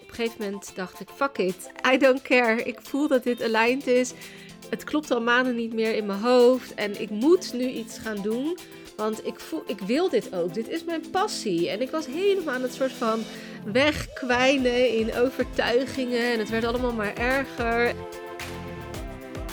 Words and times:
Op 0.00 0.08
een 0.08 0.14
gegeven 0.14 0.44
moment 0.44 0.72
dacht 0.74 1.00
ik, 1.00 1.08
fuck 1.14 1.38
it, 1.38 1.70
I 1.92 1.96
don't 1.96 2.22
care. 2.22 2.62
Ik 2.62 2.78
voel 2.82 3.08
dat 3.08 3.22
dit 3.22 3.42
aligned 3.42 3.86
is. 3.86 4.12
Het 4.70 4.84
klopt 4.84 5.10
al 5.10 5.20
maanden 5.20 5.54
niet 5.54 5.72
meer 5.72 5.94
in 5.94 6.06
mijn 6.06 6.20
hoofd 6.20 6.74
en 6.74 7.00
ik 7.00 7.10
moet 7.10 7.52
nu 7.52 7.68
iets 7.68 7.98
gaan 7.98 8.22
doen. 8.22 8.58
Want 8.96 9.26
ik, 9.26 9.40
voel, 9.40 9.62
ik 9.66 9.80
wil 9.80 10.08
dit 10.08 10.34
ook. 10.34 10.54
Dit 10.54 10.68
is 10.68 10.84
mijn 10.84 11.10
passie. 11.10 11.70
En 11.70 11.80
ik 11.80 11.90
was 11.90 12.06
helemaal 12.06 12.54
aan 12.54 12.62
het 12.62 12.74
soort 12.74 12.92
van 12.92 13.20
wegkwijnen 13.72 14.88
in 14.88 15.14
overtuigingen. 15.14 16.32
En 16.32 16.38
het 16.38 16.48
werd 16.48 16.64
allemaal 16.64 16.92
maar 16.92 17.14
erger. 17.14 17.94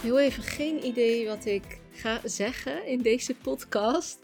Heb 0.00 0.10
heel 0.10 0.20
even 0.20 0.42
geen 0.42 0.84
idee 0.84 1.26
wat 1.26 1.44
ik 1.44 1.80
ga 1.90 2.20
zeggen 2.24 2.86
in 2.86 3.02
deze 3.02 3.34
podcast. 3.34 4.18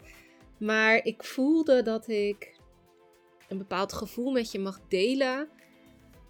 Maar 0.57 1.05
ik 1.05 1.23
voelde 1.23 1.81
dat 1.81 2.07
ik 2.07 2.59
een 3.49 3.57
bepaald 3.57 3.93
gevoel 3.93 4.31
met 4.31 4.51
je 4.51 4.59
mag 4.59 4.79
delen. 4.87 5.49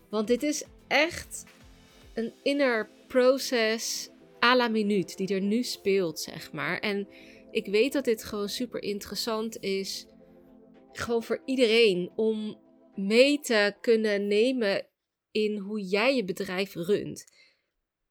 Want 0.10 0.28
dit 0.28 0.44
is 0.44 0.64
echt 0.88 1.44
een 2.14 2.34
inner 2.44 2.90
process 3.08 4.10
à 4.44 4.56
la 4.56 4.68
minuut 4.68 5.18
die 5.18 5.28
er 5.28 5.42
nu 5.42 5.64
speelt, 5.64 6.20
zeg 6.20 6.52
maar. 6.52 6.80
En 6.80 7.08
ik 7.52 7.66
weet 7.66 7.94
dat 7.94 8.06
dit 8.06 8.24
gewoon 8.24 8.50
super 8.50 8.84
interessant 8.84 9.60
is. 9.60 10.08
Gewoon 10.92 11.24
voor 11.24 11.42
iedereen 11.46 12.12
om 12.16 12.60
mee 12.96 13.40
te 13.40 13.76
kunnen 13.82 14.28
nemen 14.28 14.88
in 15.32 15.58
hoe 15.58 15.82
jij 15.82 16.16
je 16.16 16.24
bedrijf 16.24 16.74
runt. 16.74 17.26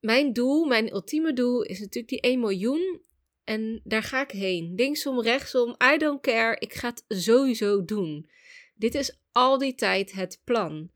Mijn 0.07 0.33
doel, 0.33 0.65
mijn 0.65 0.93
ultieme 0.93 1.33
doel 1.33 1.63
is 1.63 1.79
natuurlijk 1.79 2.09
die 2.09 2.21
1 2.21 2.41
miljoen. 2.41 3.03
En 3.45 3.81
daar 3.85 4.03
ga 4.03 4.23
ik 4.23 4.31
heen. 4.31 4.73
Linksom, 4.77 5.21
rechtsom, 5.21 5.77
I 5.95 5.97
don't 5.97 6.21
care. 6.21 6.57
Ik 6.59 6.75
ga 6.75 6.89
het 6.89 7.05
sowieso 7.09 7.85
doen. 7.85 8.31
Dit 8.75 8.95
is 8.95 9.19
al 9.33 9.59
die 9.59 9.75
tijd 9.75 10.13
het 10.13 10.41
plan. 10.45 10.91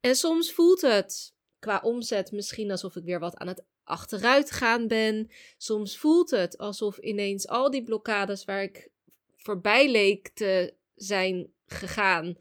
En 0.00 0.14
soms 0.14 0.52
voelt 0.52 0.80
het 0.80 1.34
qua 1.58 1.80
omzet 1.84 2.32
misschien 2.32 2.70
alsof 2.70 2.96
ik 2.96 3.04
weer 3.04 3.20
wat 3.20 3.36
aan 3.36 3.46
het 3.48 3.64
achteruit 3.84 4.50
gaan 4.50 4.88
ben. 4.88 5.30
Soms 5.56 5.98
voelt 5.98 6.30
het 6.30 6.58
alsof 6.58 6.98
ineens 6.98 7.48
al 7.48 7.70
die 7.70 7.82
blokkades 7.82 8.44
waar 8.44 8.62
ik 8.62 8.90
voorbij 9.36 9.90
leek 9.90 10.28
te 10.28 10.74
zijn 10.94 11.52
gegaan, 11.66 12.36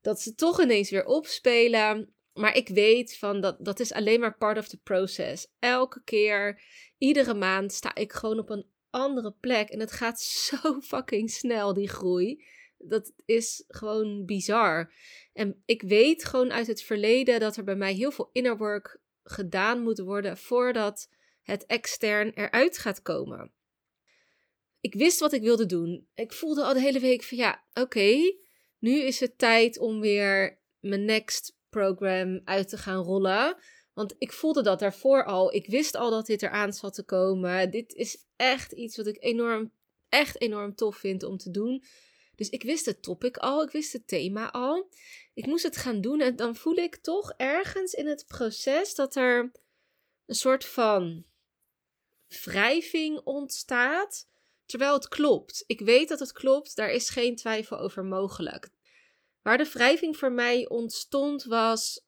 dat 0.00 0.20
ze 0.20 0.34
toch 0.34 0.62
ineens 0.62 0.90
weer 0.90 1.04
opspelen. 1.04 2.12
Maar 2.34 2.56
ik 2.56 2.68
weet 2.68 3.16
van 3.16 3.40
dat 3.40 3.64
dat 3.64 3.80
is 3.80 3.92
alleen 3.92 4.20
maar 4.20 4.36
part 4.36 4.58
of 4.58 4.68
the 4.68 4.80
process. 4.82 5.46
Elke 5.58 6.02
keer, 6.04 6.62
iedere 6.98 7.34
maand 7.34 7.72
sta 7.72 7.94
ik 7.94 8.12
gewoon 8.12 8.38
op 8.38 8.50
een 8.50 8.66
andere 8.90 9.34
plek. 9.40 9.68
En 9.68 9.80
het 9.80 9.92
gaat 9.92 10.20
zo 10.46 10.80
fucking 10.80 11.30
snel, 11.30 11.74
die 11.74 11.88
groei. 11.88 12.44
Dat 12.78 13.12
is 13.24 13.64
gewoon 13.68 14.24
bizar. 14.24 14.92
En 15.32 15.62
ik 15.64 15.82
weet 15.82 16.24
gewoon 16.24 16.52
uit 16.52 16.66
het 16.66 16.82
verleden 16.82 17.40
dat 17.40 17.56
er 17.56 17.64
bij 17.64 17.76
mij 17.76 17.94
heel 17.94 18.10
veel 18.10 18.30
inner 18.32 18.56
work 18.56 19.00
gedaan 19.22 19.82
moet 19.82 19.98
worden 19.98 20.36
voordat 20.36 21.10
het 21.42 21.66
extern 21.66 22.32
eruit 22.34 22.78
gaat 22.78 23.02
komen. 23.02 23.52
Ik 24.80 24.94
wist 24.94 25.20
wat 25.20 25.32
ik 25.32 25.42
wilde 25.42 25.66
doen. 25.66 26.08
Ik 26.14 26.32
voelde 26.32 26.62
al 26.62 26.74
de 26.74 26.80
hele 26.80 27.00
week 27.00 27.22
van 27.22 27.38
ja, 27.38 27.64
oké, 27.74 28.34
nu 28.78 29.02
is 29.02 29.20
het 29.20 29.38
tijd 29.38 29.78
om 29.78 30.00
weer 30.00 30.60
mijn 30.80 31.04
next 31.04 31.56
program 31.72 32.40
uit 32.44 32.68
te 32.68 32.76
gaan 32.76 33.02
rollen. 33.02 33.56
Want 33.92 34.14
ik 34.18 34.32
voelde 34.32 34.62
dat 34.62 34.78
daarvoor 34.78 35.24
al. 35.24 35.54
Ik 35.54 35.66
wist 35.66 35.94
al 35.94 36.10
dat 36.10 36.26
dit 36.26 36.42
eraan 36.42 36.72
zat 36.72 36.94
te 36.94 37.04
komen. 37.04 37.70
Dit 37.70 37.92
is 37.92 38.24
echt 38.36 38.72
iets 38.72 38.96
wat 38.96 39.06
ik 39.06 39.16
enorm, 39.20 39.72
echt 40.08 40.40
enorm 40.40 40.74
tof 40.74 40.96
vind 40.96 41.22
om 41.22 41.36
te 41.36 41.50
doen. 41.50 41.84
Dus 42.34 42.48
ik 42.48 42.62
wist 42.62 42.86
het 42.86 43.02
topic 43.02 43.36
al, 43.36 43.62
ik 43.62 43.70
wist 43.70 43.92
het 43.92 44.08
thema 44.08 44.50
al. 44.50 44.88
Ik 45.34 45.46
moest 45.46 45.62
het 45.62 45.76
gaan 45.76 46.00
doen 46.00 46.20
en 46.20 46.36
dan 46.36 46.56
voel 46.56 46.76
ik 46.76 46.96
toch 46.96 47.32
ergens 47.36 47.92
in 47.92 48.06
het 48.06 48.24
proces 48.26 48.94
dat 48.94 49.16
er 49.16 49.52
een 50.26 50.34
soort 50.34 50.64
van 50.64 51.24
wrijving 52.44 53.20
ontstaat. 53.24 54.30
Terwijl 54.66 54.94
het 54.94 55.08
klopt. 55.08 55.64
Ik 55.66 55.80
weet 55.80 56.08
dat 56.08 56.18
het 56.18 56.32
klopt, 56.32 56.76
daar 56.76 56.90
is 56.90 57.10
geen 57.10 57.36
twijfel 57.36 57.78
over 57.78 58.04
mogelijk. 58.04 58.70
Waar 59.42 59.58
de 59.58 59.70
wrijving 59.72 60.16
voor 60.16 60.32
mij 60.32 60.68
ontstond 60.68 61.44
was 61.44 62.04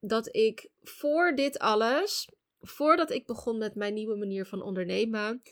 dat 0.00 0.34
ik 0.36 0.68
voor 0.80 1.34
dit 1.34 1.58
alles, 1.58 2.28
voordat 2.60 3.10
ik 3.10 3.26
begon 3.26 3.58
met 3.58 3.74
mijn 3.74 3.94
nieuwe 3.94 4.16
manier 4.16 4.46
van 4.46 4.62
ondernemen, 4.62 5.42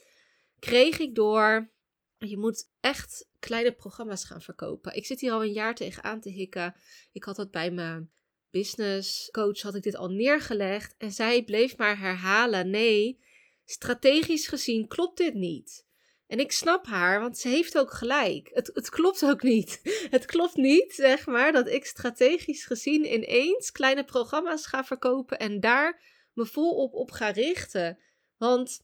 kreeg 0.58 0.98
ik 0.98 1.14
door. 1.14 1.70
Je 2.18 2.36
moet 2.36 2.70
echt 2.80 3.28
kleine 3.38 3.72
programma's 3.72 4.24
gaan 4.24 4.42
verkopen. 4.42 4.94
Ik 4.94 5.06
zit 5.06 5.20
hier 5.20 5.32
al 5.32 5.42
een 5.42 5.52
jaar 5.52 5.74
tegenaan 5.74 6.20
te 6.20 6.30
hikken. 6.30 6.74
Ik 7.12 7.24
had 7.24 7.36
dat 7.36 7.50
bij 7.50 7.70
mijn 7.70 8.10
business 8.50 9.30
coach 9.30 9.60
had 9.60 9.74
ik 9.74 9.82
dit 9.82 9.96
al 9.96 10.08
neergelegd 10.08 10.94
en 10.98 11.12
zij 11.12 11.44
bleef 11.44 11.76
maar 11.76 11.98
herhalen: 11.98 12.70
nee, 12.70 13.20
strategisch 13.64 14.46
gezien 14.46 14.88
klopt 14.88 15.16
dit 15.16 15.34
niet. 15.34 15.86
En 16.30 16.38
ik 16.38 16.52
snap 16.52 16.86
haar, 16.86 17.20
want 17.20 17.38
ze 17.38 17.48
heeft 17.48 17.78
ook 17.78 17.92
gelijk. 17.92 18.50
Het, 18.52 18.70
het 18.74 18.88
klopt 18.88 19.24
ook 19.24 19.42
niet. 19.42 19.80
Het 20.10 20.24
klopt 20.24 20.56
niet, 20.56 20.94
zeg 20.94 21.26
maar, 21.26 21.52
dat 21.52 21.68
ik 21.68 21.84
strategisch 21.84 22.64
gezien 22.64 23.12
ineens 23.12 23.72
kleine 23.72 24.04
programma's 24.04 24.66
ga 24.66 24.84
verkopen 24.84 25.38
en 25.38 25.60
daar 25.60 26.02
me 26.32 26.46
volop 26.46 26.94
op 26.94 27.10
ga 27.10 27.28
richten. 27.28 27.98
Want 28.36 28.80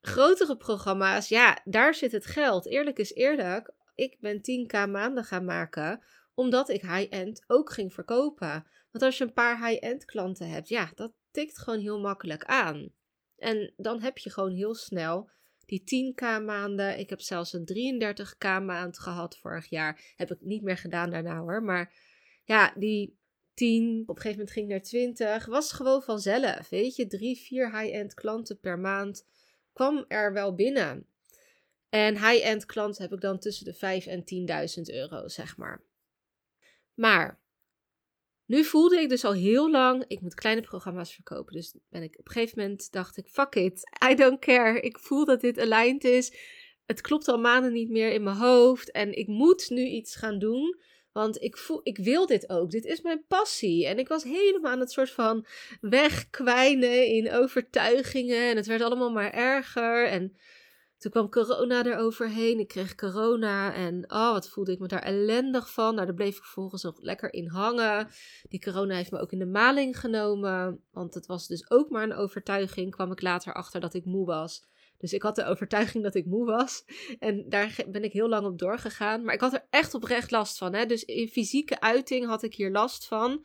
grotere 0.00 0.56
programma's, 0.56 1.28
ja, 1.28 1.60
daar 1.64 1.94
zit 1.94 2.12
het 2.12 2.26
geld. 2.26 2.66
Eerlijk 2.66 2.98
is 2.98 3.14
eerlijk, 3.14 3.72
ik 3.94 4.16
ben 4.20 4.40
10k 4.40 4.90
maanden 4.90 5.24
gaan 5.24 5.44
maken 5.44 6.04
omdat 6.34 6.68
ik 6.68 6.82
high-end 6.82 7.44
ook 7.46 7.72
ging 7.72 7.94
verkopen. 7.94 8.66
Want 8.90 9.04
als 9.04 9.18
je 9.18 9.24
een 9.24 9.32
paar 9.32 9.66
high-end 9.66 10.04
klanten 10.04 10.48
hebt, 10.48 10.68
ja, 10.68 10.90
dat 10.94 11.12
tikt 11.30 11.58
gewoon 11.58 11.80
heel 11.80 12.00
makkelijk 12.00 12.44
aan. 12.44 12.92
En 13.36 13.72
dan 13.76 14.02
heb 14.02 14.18
je 14.18 14.30
gewoon 14.30 14.52
heel 14.52 14.74
snel 14.74 15.30
die 15.68 16.14
10k 16.14 16.44
maanden. 16.44 16.98
Ik 16.98 17.10
heb 17.10 17.20
zelfs 17.20 17.52
een 17.52 17.66
33k 17.66 18.64
maand 18.64 18.98
gehad 18.98 19.38
vorig 19.38 19.66
jaar. 19.66 20.00
Heb 20.16 20.30
ik 20.30 20.40
niet 20.40 20.62
meer 20.62 20.76
gedaan 20.76 21.10
daarna 21.10 21.38
hoor. 21.38 21.62
Maar 21.62 21.92
ja, 22.44 22.72
die 22.76 23.16
10, 23.54 24.02
op 24.06 24.16
een 24.16 24.22
gegeven 24.22 24.30
moment 24.30 24.50
ging 24.50 24.66
ik 24.66 24.72
naar 24.72 24.82
20. 24.82 25.46
Was 25.46 25.72
gewoon 25.72 26.02
vanzelf. 26.02 26.68
Weet 26.68 26.96
je, 26.96 27.06
drie, 27.06 27.38
vier 27.38 27.80
high-end 27.80 28.14
klanten 28.14 28.60
per 28.60 28.78
maand 28.78 29.26
kwam 29.72 30.04
er 30.08 30.32
wel 30.32 30.54
binnen. 30.54 31.06
En 31.88 32.14
high-end 32.14 32.66
klanten 32.66 33.02
heb 33.02 33.12
ik 33.12 33.20
dan 33.20 33.38
tussen 33.38 33.64
de 33.64 33.74
5 33.74 34.06
en 34.06 34.20
10.000 34.78 34.94
euro, 34.94 35.28
zeg 35.28 35.56
maar. 35.56 35.82
Maar 36.94 37.40
nu 38.48 38.64
voelde 38.64 39.00
ik 39.00 39.08
dus 39.08 39.24
al 39.24 39.32
heel 39.32 39.70
lang, 39.70 40.04
ik 40.06 40.20
moet 40.20 40.34
kleine 40.34 40.60
programma's 40.60 41.14
verkopen. 41.14 41.52
Dus 41.52 41.74
ben 41.90 42.02
ik 42.02 42.18
op 42.18 42.26
een 42.26 42.32
gegeven 42.32 42.62
moment 42.62 42.92
dacht 42.92 43.16
ik, 43.16 43.28
fuck 43.28 43.54
it, 43.54 43.90
I 44.10 44.14
don't 44.14 44.38
care. 44.38 44.80
Ik 44.80 44.98
voel 44.98 45.24
dat 45.24 45.40
dit 45.40 45.58
aligned 45.58 46.04
is. 46.04 46.32
Het 46.86 47.00
klopt 47.00 47.28
al 47.28 47.38
maanden 47.38 47.72
niet 47.72 47.90
meer 47.90 48.12
in 48.12 48.22
mijn 48.22 48.36
hoofd 48.36 48.90
en 48.90 49.12
ik 49.12 49.26
moet 49.26 49.70
nu 49.70 49.86
iets 49.86 50.16
gaan 50.16 50.38
doen. 50.38 50.80
Want 51.12 51.42
ik, 51.42 51.56
voel, 51.56 51.80
ik 51.82 51.98
wil 51.98 52.26
dit 52.26 52.48
ook. 52.48 52.70
Dit 52.70 52.84
is 52.84 53.00
mijn 53.00 53.24
passie. 53.28 53.86
En 53.86 53.98
ik 53.98 54.08
was 54.08 54.22
helemaal 54.22 54.72
aan 54.72 54.80
het 54.80 54.92
soort 54.92 55.10
van 55.10 55.46
wegkwijnen 55.80 57.06
in 57.06 57.32
overtuigingen. 57.32 58.50
En 58.50 58.56
het 58.56 58.66
werd 58.66 58.82
allemaal 58.82 59.10
maar 59.10 59.32
erger. 59.32 60.06
En 60.06 60.36
toen 60.98 61.10
kwam 61.10 61.30
corona 61.30 61.84
eroverheen. 61.84 62.58
Ik 62.58 62.68
kreeg 62.68 62.94
corona 62.94 63.74
en 63.74 64.12
oh, 64.12 64.32
wat 64.32 64.48
voelde 64.48 64.72
ik 64.72 64.78
me 64.78 64.86
daar 64.86 65.02
ellendig 65.02 65.72
van. 65.72 65.94
Nou, 65.94 66.06
daar 66.06 66.14
bleef 66.14 66.36
ik 66.36 66.44
vervolgens 66.44 66.82
nog 66.82 67.00
lekker 67.00 67.32
in 67.32 67.48
hangen. 67.48 68.08
Die 68.48 68.60
corona 68.60 68.94
heeft 68.94 69.10
me 69.10 69.18
ook 69.18 69.32
in 69.32 69.38
de 69.38 69.46
maling 69.46 70.00
genomen. 70.00 70.84
Want 70.90 71.14
het 71.14 71.26
was 71.26 71.46
dus 71.46 71.70
ook 71.70 71.90
maar 71.90 72.02
een 72.02 72.14
overtuiging. 72.14 72.90
Kwam 72.90 73.12
ik 73.12 73.22
later 73.22 73.54
achter 73.54 73.80
dat 73.80 73.94
ik 73.94 74.04
moe 74.04 74.26
was. 74.26 74.66
Dus 74.98 75.12
ik 75.12 75.22
had 75.22 75.36
de 75.36 75.44
overtuiging 75.44 76.04
dat 76.04 76.14
ik 76.14 76.26
moe 76.26 76.46
was. 76.46 76.84
En 77.18 77.48
daar 77.48 77.76
ben 77.88 78.04
ik 78.04 78.12
heel 78.12 78.28
lang 78.28 78.46
op 78.46 78.58
doorgegaan. 78.58 79.24
Maar 79.24 79.34
ik 79.34 79.40
had 79.40 79.52
er 79.52 79.66
echt 79.70 79.94
oprecht 79.94 80.30
last 80.30 80.58
van. 80.58 80.74
Hè? 80.74 80.86
Dus 80.86 81.04
in 81.04 81.28
fysieke 81.28 81.80
uiting 81.80 82.26
had 82.26 82.42
ik 82.42 82.54
hier 82.54 82.70
last 82.70 83.06
van. 83.06 83.44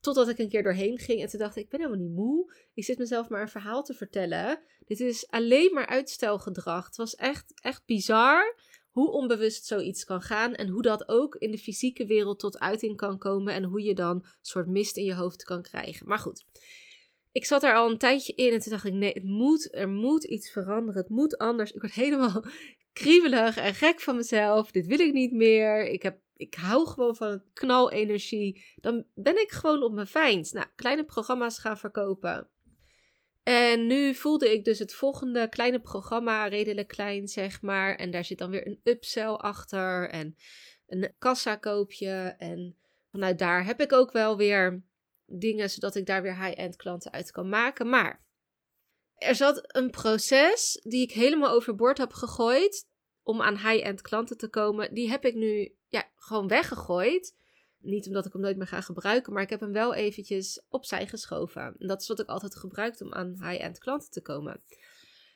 Totdat 0.00 0.28
ik 0.28 0.38
een 0.38 0.48
keer 0.48 0.62
doorheen 0.62 0.98
ging 0.98 1.20
en 1.20 1.28
toen 1.28 1.38
dacht 1.38 1.56
ik, 1.56 1.62
ik 1.62 1.68
ben 1.68 1.80
helemaal 1.80 2.02
niet 2.02 2.16
moe. 2.16 2.52
Ik 2.74 2.84
zit 2.84 2.98
mezelf 2.98 3.28
maar 3.28 3.40
een 3.40 3.48
verhaal 3.48 3.82
te 3.82 3.94
vertellen. 3.94 4.60
Dit 4.86 5.00
is 5.00 5.30
alleen 5.30 5.74
maar 5.74 5.86
uitstelgedrag. 5.86 6.86
Het 6.86 6.96
was 6.96 7.14
echt, 7.14 7.60
echt 7.60 7.82
bizar 7.86 8.56
hoe 8.90 9.10
onbewust 9.10 9.66
zoiets 9.66 10.04
kan 10.04 10.22
gaan 10.22 10.54
en 10.54 10.68
hoe 10.68 10.82
dat 10.82 11.08
ook 11.08 11.34
in 11.34 11.50
de 11.50 11.58
fysieke 11.58 12.06
wereld 12.06 12.38
tot 12.38 12.58
uiting 12.58 12.96
kan 12.96 13.18
komen 13.18 13.54
en 13.54 13.64
hoe 13.64 13.82
je 13.82 13.94
dan 13.94 14.16
een 14.16 14.24
soort 14.40 14.66
mist 14.66 14.96
in 14.96 15.04
je 15.04 15.14
hoofd 15.14 15.44
kan 15.44 15.62
krijgen. 15.62 16.06
Maar 16.06 16.18
goed, 16.18 16.44
ik 17.32 17.44
zat 17.44 17.62
er 17.62 17.74
al 17.74 17.90
een 17.90 17.98
tijdje 17.98 18.34
in 18.34 18.52
en 18.52 18.58
toen 18.58 18.72
dacht 18.72 18.84
ik, 18.84 18.92
nee, 18.92 19.12
het 19.12 19.24
moet, 19.24 19.74
er 19.74 19.88
moet 19.88 20.24
iets 20.24 20.50
veranderen. 20.50 21.00
Het 21.00 21.10
moet 21.10 21.38
anders. 21.38 21.72
Ik 21.72 21.80
word 21.80 21.92
helemaal 21.92 22.44
kriebelig 22.92 23.56
en 23.56 23.74
gek 23.74 24.00
van 24.00 24.16
mezelf. 24.16 24.70
Dit 24.70 24.86
wil 24.86 25.00
ik 25.00 25.12
niet 25.12 25.32
meer. 25.32 25.86
Ik, 25.86 26.02
heb, 26.02 26.18
ik 26.38 26.54
hou 26.54 26.86
gewoon 26.86 27.16
van 27.16 27.42
knalenergie. 27.52 28.64
Dan 28.76 29.04
ben 29.14 29.40
ik 29.40 29.50
gewoon 29.50 29.82
op 29.82 29.92
mijn 29.92 30.06
fijnst. 30.06 30.54
Nou, 30.54 30.66
kleine 30.76 31.04
programma's 31.04 31.58
gaan 31.58 31.78
verkopen. 31.78 32.48
En 33.42 33.86
nu 33.86 34.14
voelde 34.14 34.52
ik 34.52 34.64
dus 34.64 34.78
het 34.78 34.94
volgende 34.94 35.48
kleine 35.48 35.80
programma, 35.80 36.46
redelijk 36.46 36.88
klein 36.88 37.28
zeg 37.28 37.62
maar. 37.62 37.94
En 37.94 38.10
daar 38.10 38.24
zit 38.24 38.38
dan 38.38 38.50
weer 38.50 38.66
een 38.66 38.80
upsell 38.82 39.28
achter 39.28 40.10
en 40.10 40.36
een 40.86 41.14
kassakoopje. 41.18 42.34
En 42.38 42.76
vanuit 43.10 43.38
daar 43.38 43.64
heb 43.64 43.80
ik 43.80 43.92
ook 43.92 44.12
wel 44.12 44.36
weer 44.36 44.82
dingen 45.26 45.70
zodat 45.70 45.94
ik 45.94 46.06
daar 46.06 46.22
weer 46.22 46.44
high-end 46.44 46.76
klanten 46.76 47.12
uit 47.12 47.30
kan 47.30 47.48
maken. 47.48 47.88
Maar 47.88 48.24
er 49.14 49.34
zat 49.34 49.76
een 49.76 49.90
proces 49.90 50.80
die 50.82 51.02
ik 51.02 51.12
helemaal 51.12 51.50
overboord 51.50 51.98
heb 51.98 52.12
gegooid 52.12 52.86
om 53.22 53.42
aan 53.42 53.56
high-end 53.56 54.02
klanten 54.02 54.38
te 54.38 54.48
komen. 54.48 54.94
Die 54.94 55.10
heb 55.10 55.24
ik 55.24 55.34
nu 55.34 55.74
ja, 55.88 56.07
gewoon 56.28 56.48
weggegooid. 56.48 57.36
Niet 57.78 58.06
omdat 58.06 58.26
ik 58.26 58.32
hem 58.32 58.42
nooit 58.42 58.56
meer 58.56 58.66
ga 58.66 58.80
gebruiken, 58.80 59.32
maar 59.32 59.42
ik 59.42 59.50
heb 59.50 59.60
hem 59.60 59.72
wel 59.72 59.94
eventjes 59.94 60.64
opzij 60.68 61.06
geschoven. 61.06 61.62
En 61.78 61.86
dat 61.86 62.00
is 62.00 62.08
wat 62.08 62.20
ik 62.20 62.28
altijd 62.28 62.56
gebruikt 62.56 63.00
om 63.00 63.12
aan 63.12 63.36
high-end 63.40 63.78
klanten 63.78 64.10
te 64.10 64.22
komen. 64.22 64.62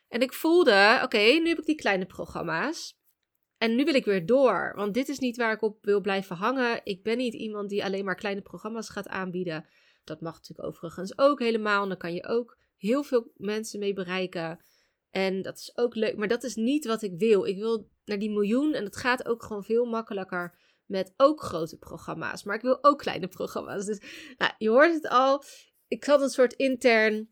En 0.08 0.20
ik 0.20 0.32
voelde, 0.32 1.00
oké, 1.02 1.18
nu 1.18 1.48
heb 1.48 1.58
ik 1.58 1.64
die 1.64 1.74
kleine 1.74 2.06
programma's. 2.06 3.00
En 3.58 3.74
nu 3.74 3.84
wil 3.84 3.94
ik 3.94 4.04
weer 4.04 4.26
door, 4.26 4.72
want 4.76 4.94
dit 4.94 5.08
is 5.08 5.18
niet 5.18 5.36
waar 5.36 5.52
ik 5.52 5.62
op 5.62 5.84
wil 5.84 6.00
blijven 6.00 6.36
hangen. 6.36 6.80
Ik 6.84 7.02
ben 7.02 7.16
niet 7.16 7.34
iemand 7.34 7.68
die 7.68 7.84
alleen 7.84 8.04
maar 8.04 8.14
kleine 8.14 8.42
programma's 8.42 8.88
gaat 8.88 9.08
aanbieden. 9.08 9.66
Dat 10.04 10.20
mag 10.20 10.34
natuurlijk 10.34 10.68
overigens 10.68 11.18
ook 11.18 11.38
helemaal. 11.38 11.88
dan 11.88 11.96
kan 11.96 12.14
je 12.14 12.26
ook 12.26 12.58
heel 12.76 13.02
veel 13.02 13.32
mensen 13.36 13.78
mee 13.78 13.92
bereiken. 13.92 14.60
En 15.10 15.42
dat 15.42 15.58
is 15.58 15.76
ook 15.76 15.94
leuk, 15.94 16.16
maar 16.16 16.28
dat 16.28 16.44
is 16.44 16.54
niet 16.54 16.86
wat 16.86 17.02
ik 17.02 17.18
wil. 17.18 17.44
Ik 17.44 17.56
wil 17.56 17.90
naar 18.04 18.18
die 18.18 18.30
miljoen 18.30 18.74
en 18.74 18.84
het 18.84 18.96
gaat 18.96 19.26
ook 19.26 19.42
gewoon 19.42 19.64
veel 19.64 19.84
makkelijker 19.84 20.58
met 20.92 21.12
ook 21.16 21.42
grote 21.42 21.78
programma's. 21.78 22.44
Maar 22.44 22.56
ik 22.56 22.62
wil 22.62 22.84
ook 22.84 22.98
kleine 22.98 23.28
programma's. 23.28 23.84
Dus 23.84 24.00
nou, 24.38 24.52
je 24.58 24.68
hoort 24.68 24.94
het 24.94 25.08
al. 25.08 25.44
Ik 25.88 26.04
had 26.04 26.22
een 26.22 26.30
soort 26.30 26.52
intern 26.52 27.30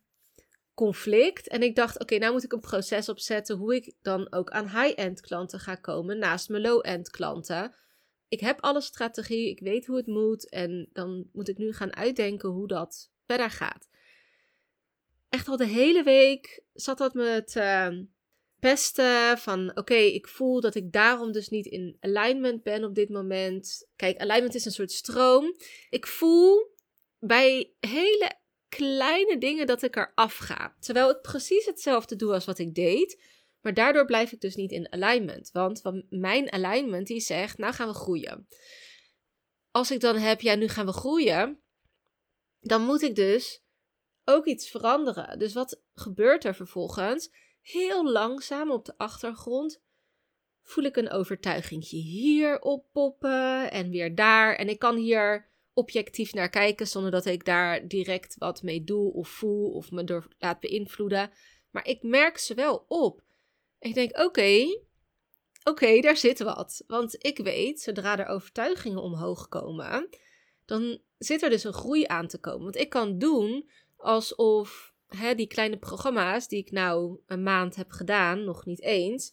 conflict. 0.74 1.48
En 1.48 1.62
ik 1.62 1.76
dacht, 1.76 2.00
oké, 2.00 2.18
nou 2.18 2.32
moet 2.32 2.44
ik 2.44 2.52
een 2.52 2.60
proces 2.60 3.08
opzetten 3.08 3.56
hoe 3.56 3.74
ik 3.74 3.94
dan 4.02 4.32
ook 4.32 4.50
aan 4.50 4.68
high-end 4.68 5.20
klanten 5.20 5.60
ga 5.60 5.74
komen 5.74 6.18
naast 6.18 6.48
mijn 6.48 6.62
low-end 6.62 7.10
klanten. 7.10 7.74
Ik 8.28 8.40
heb 8.40 8.60
alle 8.60 8.80
strategie, 8.80 9.48
ik 9.48 9.60
weet 9.60 9.86
hoe 9.86 9.96
het 9.96 10.06
moet 10.06 10.48
en 10.48 10.88
dan 10.92 11.28
moet 11.32 11.48
ik 11.48 11.58
nu 11.58 11.72
gaan 11.72 11.96
uitdenken 11.96 12.48
hoe 12.48 12.68
dat 12.68 13.10
verder 13.26 13.50
gaat. 13.50 13.88
Echt 15.28 15.48
al 15.48 15.56
de 15.56 15.66
hele 15.66 16.02
week 16.02 16.62
zat 16.72 16.98
dat 16.98 17.14
me 17.14 17.42
te 17.44 18.06
pesten 18.60 19.38
van 19.38 19.76
oké, 19.76 19.94
ik 19.94 20.28
voel 20.28 20.60
dat 20.60 20.74
ik 20.74 20.92
daarom 20.92 21.32
dus 21.32 21.48
niet 21.48 21.66
in 21.66 21.96
alignment 22.00 22.62
ben 22.62 22.84
op 22.84 22.94
dit 22.94 23.08
moment. 23.08 23.88
Kijk, 23.96 24.18
alignment 24.18 24.54
is 24.54 24.64
een 24.64 24.72
soort 24.72 24.92
stroom. 24.92 25.56
Ik 25.90 26.06
voel 26.06 26.74
bij 27.18 27.72
hele 27.80 28.32
kleine 28.68 29.38
dingen 29.38 29.66
dat 29.66 29.82
ik 29.82 29.96
er 29.96 30.12
afga. 30.14 30.76
Terwijl 30.80 31.10
ik 31.10 31.20
precies 31.20 31.66
hetzelfde 31.66 32.16
doe 32.16 32.32
als 32.32 32.44
wat 32.44 32.58
ik 32.58 32.74
deed. 32.74 33.22
Maar 33.60 33.74
daardoor 33.74 34.04
blijf 34.04 34.32
ik 34.32 34.40
dus 34.40 34.54
niet 34.54 34.70
in 34.70 34.92
alignment. 34.92 35.50
Want 35.52 35.82
mijn 36.08 36.52
alignment 36.52 37.06
die 37.06 37.20
zegt, 37.20 37.58
nou 37.58 37.74
gaan 37.74 37.88
we 37.88 37.94
groeien. 37.94 38.48
Als 39.70 39.90
ik 39.90 40.00
dan 40.00 40.16
heb, 40.16 40.40
ja 40.40 40.54
nu 40.54 40.68
gaan 40.68 40.86
we 40.86 40.92
groeien. 40.92 41.62
Dan 42.60 42.82
moet 42.82 43.02
ik 43.02 43.14
dus 43.14 43.62
ook 44.24 44.46
iets 44.46 44.70
veranderen. 44.70 45.38
Dus 45.38 45.52
wat 45.52 45.82
gebeurt 45.94 46.44
er 46.44 46.54
vervolgens? 46.54 47.30
Heel 47.60 48.10
langzaam 48.10 48.70
op 48.70 48.84
de 48.84 48.94
achtergrond 48.96 49.82
voel 50.62 50.84
ik 50.84 50.96
een 50.96 51.10
overtuigingje 51.10 51.96
hier 51.96 52.60
oppoppen 52.60 53.70
en 53.70 53.90
weer 53.90 54.14
daar. 54.14 54.54
En 54.54 54.68
ik 54.68 54.78
kan 54.78 54.96
hier 54.96 55.48
objectief 55.72 56.34
naar 56.34 56.50
kijken 56.50 56.86
zonder 56.86 57.10
dat 57.10 57.26
ik 57.26 57.44
daar 57.44 57.88
direct 57.88 58.36
wat 58.38 58.62
mee 58.62 58.84
doe 58.84 59.12
of 59.12 59.28
voel 59.28 59.70
of 59.70 59.90
me 59.90 60.04
door 60.04 60.28
laat 60.38 60.60
beïnvloeden. 60.60 61.30
Maar 61.70 61.86
ik 61.86 62.02
merk 62.02 62.38
ze 62.38 62.54
wel 62.54 62.84
op. 62.88 63.22
Ik 63.78 63.94
denk, 63.94 64.18
oké, 64.18 64.66
oké, 65.64 66.00
daar 66.00 66.16
zit 66.16 66.38
wat. 66.38 66.84
Want 66.86 67.24
ik 67.24 67.38
weet, 67.38 67.80
zodra 67.80 68.18
er 68.18 68.26
overtuigingen 68.26 69.02
omhoog 69.02 69.48
komen, 69.48 70.08
dan 70.64 71.00
zit 71.18 71.42
er 71.42 71.50
dus 71.50 71.64
een 71.64 71.72
groei 71.72 72.04
aan 72.06 72.26
te 72.26 72.38
komen. 72.38 72.62
Want 72.62 72.76
ik 72.76 72.88
kan 72.88 73.18
doen 73.18 73.70
alsof 73.96 74.94
hè, 75.16 75.34
die 75.34 75.46
kleine 75.46 75.78
programma's 75.78 76.48
die 76.48 76.58
ik 76.58 76.70
nou 76.70 77.18
een 77.26 77.42
maand 77.42 77.76
heb 77.76 77.90
gedaan, 77.90 78.44
nog 78.44 78.64
niet 78.64 78.82
eens, 78.82 79.32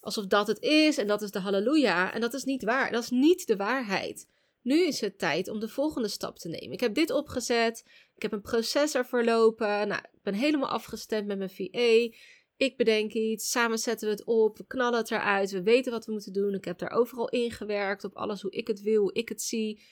alsof 0.00 0.26
dat 0.26 0.46
het 0.46 0.60
is 0.60 0.98
en 0.98 1.06
dat 1.06 1.22
is 1.22 1.30
de 1.30 1.38
halleluja. 1.38 2.12
En 2.12 2.20
dat 2.20 2.34
is 2.34 2.44
niet 2.44 2.64
waar. 2.64 2.90
Dat 2.90 3.02
is 3.02 3.10
niet 3.10 3.46
de 3.46 3.56
waarheid. 3.56 4.28
Nu 4.62 4.86
is 4.86 5.00
het 5.00 5.18
tijd 5.18 5.48
om 5.48 5.60
de 5.60 5.68
volgende 5.68 6.08
stap 6.08 6.38
te 6.38 6.48
nemen. 6.48 6.72
Ik 6.72 6.80
heb 6.80 6.94
dit 6.94 7.10
opgezet. 7.10 7.84
Ik 8.14 8.22
heb 8.22 8.32
een 8.32 8.40
proces 8.40 8.94
ervoor 8.94 9.24
lopen. 9.24 9.88
Nou, 9.88 10.00
ik 10.12 10.22
ben 10.22 10.34
helemaal 10.34 10.68
afgestemd 10.68 11.26
met 11.26 11.38
mijn 11.38 11.50
VA. 11.50 12.16
Ik 12.56 12.76
bedenk 12.76 13.12
iets, 13.12 13.50
samen 13.50 13.78
zetten 13.78 14.08
we 14.08 14.14
het 14.14 14.24
op, 14.24 14.58
we 14.58 14.66
knallen 14.66 14.98
het 14.98 15.10
eruit, 15.10 15.50
we 15.50 15.62
weten 15.62 15.92
wat 15.92 16.06
we 16.06 16.12
moeten 16.12 16.32
doen. 16.32 16.54
Ik 16.54 16.64
heb 16.64 16.78
daar 16.78 16.90
overal 16.90 17.28
ingewerkt 17.28 18.04
op 18.04 18.16
alles 18.16 18.42
hoe 18.42 18.50
ik 18.50 18.66
het 18.66 18.80
wil, 18.80 19.00
hoe 19.00 19.12
ik 19.12 19.28
het 19.28 19.42
zie. 19.42 19.82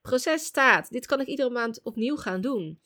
Proces 0.00 0.44
staat. 0.44 0.90
Dit 0.90 1.06
kan 1.06 1.20
ik 1.20 1.26
iedere 1.26 1.50
maand 1.50 1.82
opnieuw 1.82 2.16
gaan 2.16 2.40
doen. 2.40 2.80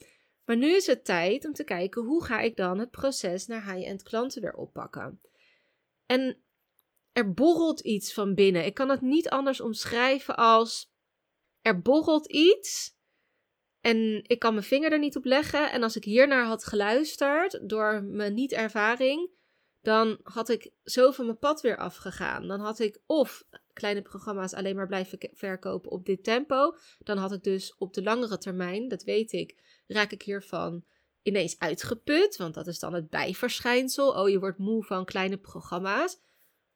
Maar 0.47 0.57
nu 0.57 0.75
is 0.75 0.87
het 0.87 1.05
tijd 1.05 1.47
om 1.47 1.53
te 1.53 1.65
kijken 1.65 2.03
hoe 2.03 2.25
ga 2.25 2.41
ik 2.41 2.57
dan 2.57 2.79
het 2.79 2.91
proces 2.91 3.47
naar 3.47 3.73
high-end 3.73 4.03
klanten 4.03 4.43
weer 4.43 4.55
oppakken. 4.55 5.21
En 6.07 6.43
er 7.13 7.33
borrelt 7.33 7.81
iets 7.81 8.13
van 8.13 8.35
binnen. 8.35 8.65
Ik 8.65 8.75
kan 8.75 8.89
het 8.89 9.01
niet 9.01 9.29
anders 9.29 9.61
omschrijven 9.61 10.37
als 10.37 10.93
er 11.61 11.81
borrelt 11.81 12.27
iets 12.27 12.97
en 13.81 14.25
ik 14.27 14.39
kan 14.39 14.55
mijn 14.55 14.67
vinger 14.67 14.93
er 14.93 14.99
niet 14.99 15.17
op 15.17 15.25
leggen. 15.25 15.71
En 15.71 15.83
als 15.83 15.97
ik 15.97 16.05
hiernaar 16.05 16.45
had 16.45 16.65
geluisterd 16.65 17.69
door 17.69 18.03
mijn 18.03 18.35
niet-ervaring, 18.35 19.31
dan 19.87 20.19
had 20.23 20.49
ik 20.49 20.71
zo 20.85 21.11
van 21.11 21.25
mijn 21.25 21.39
pad 21.39 21.61
weer 21.61 21.77
afgegaan. 21.77 22.47
Dan 22.47 22.61
had 22.61 22.79
ik 22.79 22.99
of 23.07 23.45
kleine 23.73 24.03
programma's 24.03 24.55
alleen 24.55 24.77
maar 24.77 24.87
blijven 24.87 25.19
verkopen 25.33 25.91
op 25.91 26.07
dit 26.07 26.25
tempo. 26.25 26.77
Dan 26.99 27.17
had 27.17 27.33
ik 27.33 27.43
dus 27.43 27.75
op 27.79 27.95
de 27.95 28.03
langere 28.03 28.39
termijn, 28.39 28.89
dat 28.89 29.03
weet 29.03 29.33
ik, 29.33 29.57
raak 29.87 30.13
ik 30.13 30.23
hiervan 30.23 30.85
ineens 31.23 31.59
uitgeput. 31.59 32.37
Want 32.37 32.55
dat 32.55 32.67
is 32.67 32.79
dan 32.79 32.95
het 32.95 33.11
bijverschijnsel. 33.11 34.11
Oh, 34.11 34.29
je 34.29 34.39
wordt 34.39 34.59
moe 34.59 34.85
van 34.85 35.05
kleine 35.05 35.37
programma's. 35.37 36.19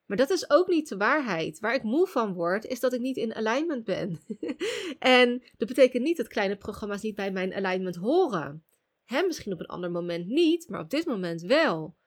Maar 0.07 0.17
dat 0.17 0.31
is 0.31 0.51
ook 0.51 0.69
niet 0.69 0.89
de 0.89 0.97
waarheid. 0.97 1.59
Waar 1.59 1.75
ik 1.75 1.83
moe 1.83 2.07
van 2.07 2.33
word, 2.33 2.65
is 2.65 2.81
dat 2.81 2.93
ik 2.93 3.01
niet 3.01 3.17
in 3.17 3.35
alignment 3.35 3.85
ben. 3.85 4.21
en 4.99 5.43
dat 5.57 5.69
betekent 5.69 6.03
niet 6.03 6.17
dat 6.17 6.29
kleine 6.29 6.57
programma's 6.57 7.03
niet 7.03 7.15
bij 7.15 7.31
mijn 7.31 7.55
alignment 7.55 7.97
horen. 7.97 8.65
Hè, 9.05 9.23
misschien 9.23 9.53
op 9.53 9.61
een 9.61 9.67
ander 9.67 9.91
moment 9.91 10.27
niet, 10.27 10.69
maar 10.69 10.81
op 10.81 10.91
dit 10.91 11.07
moment 11.07 11.41
wel. 11.41 11.99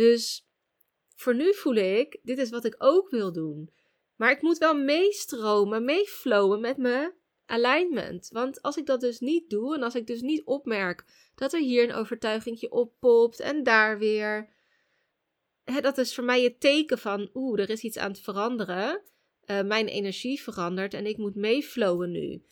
Dus 0.00 0.48
voor 1.14 1.34
nu 1.34 1.54
voel 1.54 1.74
ik, 1.74 2.18
dit 2.22 2.38
is 2.38 2.50
wat 2.50 2.64
ik 2.64 2.74
ook 2.78 3.10
wil 3.10 3.32
doen. 3.32 3.70
Maar 4.16 4.30
ik 4.30 4.42
moet 4.42 4.58
wel 4.58 4.74
meestromen, 4.74 5.84
meeflowen 5.84 6.60
met 6.60 6.76
mijn 6.76 7.12
alignment. 7.46 8.28
Want 8.32 8.62
als 8.62 8.76
ik 8.76 8.86
dat 8.86 9.00
dus 9.00 9.18
niet 9.18 9.50
doe 9.50 9.74
en 9.74 9.82
als 9.82 9.94
ik 9.94 10.06
dus 10.06 10.20
niet 10.20 10.44
opmerk 10.44 11.04
dat 11.34 11.52
er 11.52 11.60
hier 11.60 11.82
een 11.82 11.94
overtuigingje 11.94 12.70
oppopt 12.70 13.40
en 13.40 13.62
daar 13.62 13.98
weer 13.98 14.48
dat 15.80 15.98
is 15.98 16.14
voor 16.14 16.24
mij 16.24 16.42
het 16.42 16.60
teken 16.60 16.98
van, 16.98 17.30
oeh, 17.34 17.60
er 17.60 17.70
is 17.70 17.82
iets 17.82 17.98
aan 17.98 18.10
het 18.10 18.20
veranderen. 18.20 19.02
Uh, 19.46 19.62
mijn 19.62 19.86
energie 19.86 20.42
verandert 20.42 20.94
en 20.94 21.06
ik 21.06 21.16
moet 21.16 21.34
meeflowen 21.34 22.10
nu. 22.10 22.42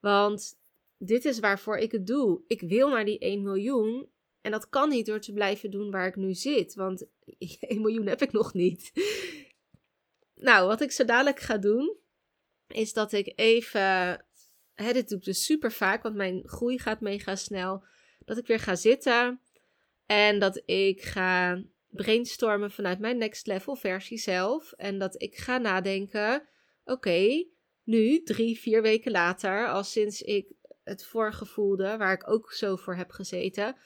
Want 0.00 0.58
dit 0.98 1.24
is 1.24 1.38
waarvoor 1.38 1.76
ik 1.76 1.92
het 1.92 2.06
doe. 2.06 2.42
Ik 2.46 2.60
wil 2.60 2.88
naar 2.88 3.04
die 3.04 3.18
1 3.18 3.42
miljoen. 3.42 4.08
En 4.46 4.52
dat 4.52 4.68
kan 4.68 4.88
niet 4.88 5.06
door 5.06 5.20
te 5.20 5.32
blijven 5.32 5.70
doen 5.70 5.90
waar 5.90 6.06
ik 6.06 6.16
nu 6.16 6.34
zit. 6.34 6.74
Want 6.74 7.06
1 7.60 7.80
miljoen 7.80 8.06
heb 8.06 8.22
ik 8.22 8.32
nog 8.32 8.54
niet. 8.54 8.92
nou, 10.34 10.66
wat 10.66 10.80
ik 10.80 10.92
zo 10.92 11.04
dadelijk 11.04 11.40
ga 11.40 11.58
doen, 11.58 11.96
is 12.66 12.92
dat 12.92 13.12
ik 13.12 13.32
even. 13.36 13.80
Hè, 14.74 14.92
dit 14.92 15.08
doe 15.08 15.18
ik 15.18 15.24
dus 15.24 15.44
super 15.44 15.72
vaak, 15.72 16.02
want 16.02 16.14
mijn 16.14 16.42
groei 16.48 16.78
gaat 16.78 17.00
mega 17.00 17.36
snel. 17.36 17.84
Dat 18.24 18.38
ik 18.38 18.46
weer 18.46 18.58
ga 18.58 18.74
zitten. 18.74 19.40
En 20.06 20.38
dat 20.38 20.62
ik 20.64 21.02
ga 21.02 21.62
brainstormen 21.90 22.70
vanuit 22.70 22.98
mijn 22.98 23.18
next 23.18 23.46
level 23.46 23.76
versie 23.76 24.18
zelf. 24.18 24.72
En 24.72 24.98
dat 24.98 25.22
ik 25.22 25.36
ga 25.36 25.58
nadenken: 25.58 26.48
oké, 26.84 27.46
nu, 27.82 28.22
drie, 28.22 28.58
vier 28.58 28.82
weken 28.82 29.12
later, 29.12 29.68
al 29.68 29.84
sinds 29.84 30.22
ik 30.22 30.52
het 30.84 31.04
voorgevoelde, 31.04 31.96
waar 31.96 32.12
ik 32.12 32.30
ook 32.30 32.52
zo 32.52 32.76
voor 32.76 32.96
heb 32.96 33.10
gezeten. 33.10 33.76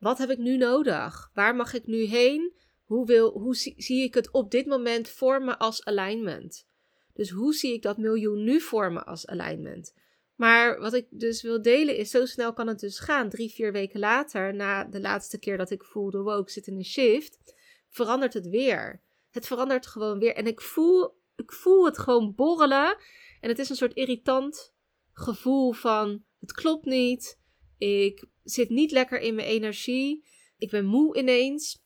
Wat 0.00 0.18
heb 0.18 0.30
ik 0.30 0.38
nu 0.38 0.56
nodig? 0.56 1.30
Waar 1.34 1.56
mag 1.56 1.74
ik 1.74 1.86
nu 1.86 2.04
heen? 2.04 2.54
Hoe, 2.84 3.06
wil, 3.06 3.38
hoe 3.38 3.54
zie, 3.56 4.02
ik 4.02 4.14
het 4.14 4.30
op 4.30 4.50
dit 4.50 4.66
moment 4.66 5.08
vormen 5.08 5.58
als 5.58 5.84
alignment? 5.84 6.66
Dus 7.14 7.30
hoe 7.30 7.54
zie 7.54 7.72
ik 7.72 7.82
dat 7.82 7.98
miljoen 7.98 8.44
nu 8.44 8.60
vormen 8.60 9.06
als 9.06 9.26
alignment? 9.26 9.94
Maar 10.36 10.80
wat 10.80 10.92
ik 10.92 11.06
dus 11.10 11.42
wil 11.42 11.62
delen 11.62 11.96
is, 11.96 12.10
zo 12.10 12.26
snel 12.26 12.52
kan 12.52 12.66
het 12.66 12.80
dus 12.80 12.98
gaan. 12.98 13.28
Drie, 13.28 13.50
vier 13.50 13.72
weken 13.72 14.00
later, 14.00 14.54
na 14.54 14.84
de 14.84 15.00
laatste 15.00 15.38
keer 15.38 15.56
dat 15.56 15.70
ik 15.70 15.84
voelde, 15.84 16.22
wow, 16.22 16.40
ik 16.40 16.50
zit 16.50 16.66
in 16.66 16.76
een 16.76 16.84
shift, 16.84 17.54
verandert 17.88 18.34
het 18.34 18.48
weer. 18.48 19.00
Het 19.30 19.46
verandert 19.46 19.86
gewoon 19.86 20.18
weer. 20.18 20.34
En 20.34 20.46
ik 20.46 20.60
voel, 20.60 21.14
ik 21.36 21.52
voel 21.52 21.84
het 21.84 21.98
gewoon 21.98 22.34
borrelen. 22.34 22.96
En 23.40 23.48
het 23.48 23.58
is 23.58 23.68
een 23.68 23.76
soort 23.76 23.94
irritant 23.94 24.74
gevoel 25.12 25.72
van, 25.72 26.24
het 26.38 26.52
klopt 26.52 26.84
niet. 26.84 27.39
Ik 27.80 28.24
zit 28.42 28.68
niet 28.68 28.90
lekker 28.90 29.20
in 29.20 29.34
mijn 29.34 29.48
energie. 29.48 30.24
Ik 30.58 30.70
ben 30.70 30.84
moe 30.84 31.16
ineens. 31.16 31.82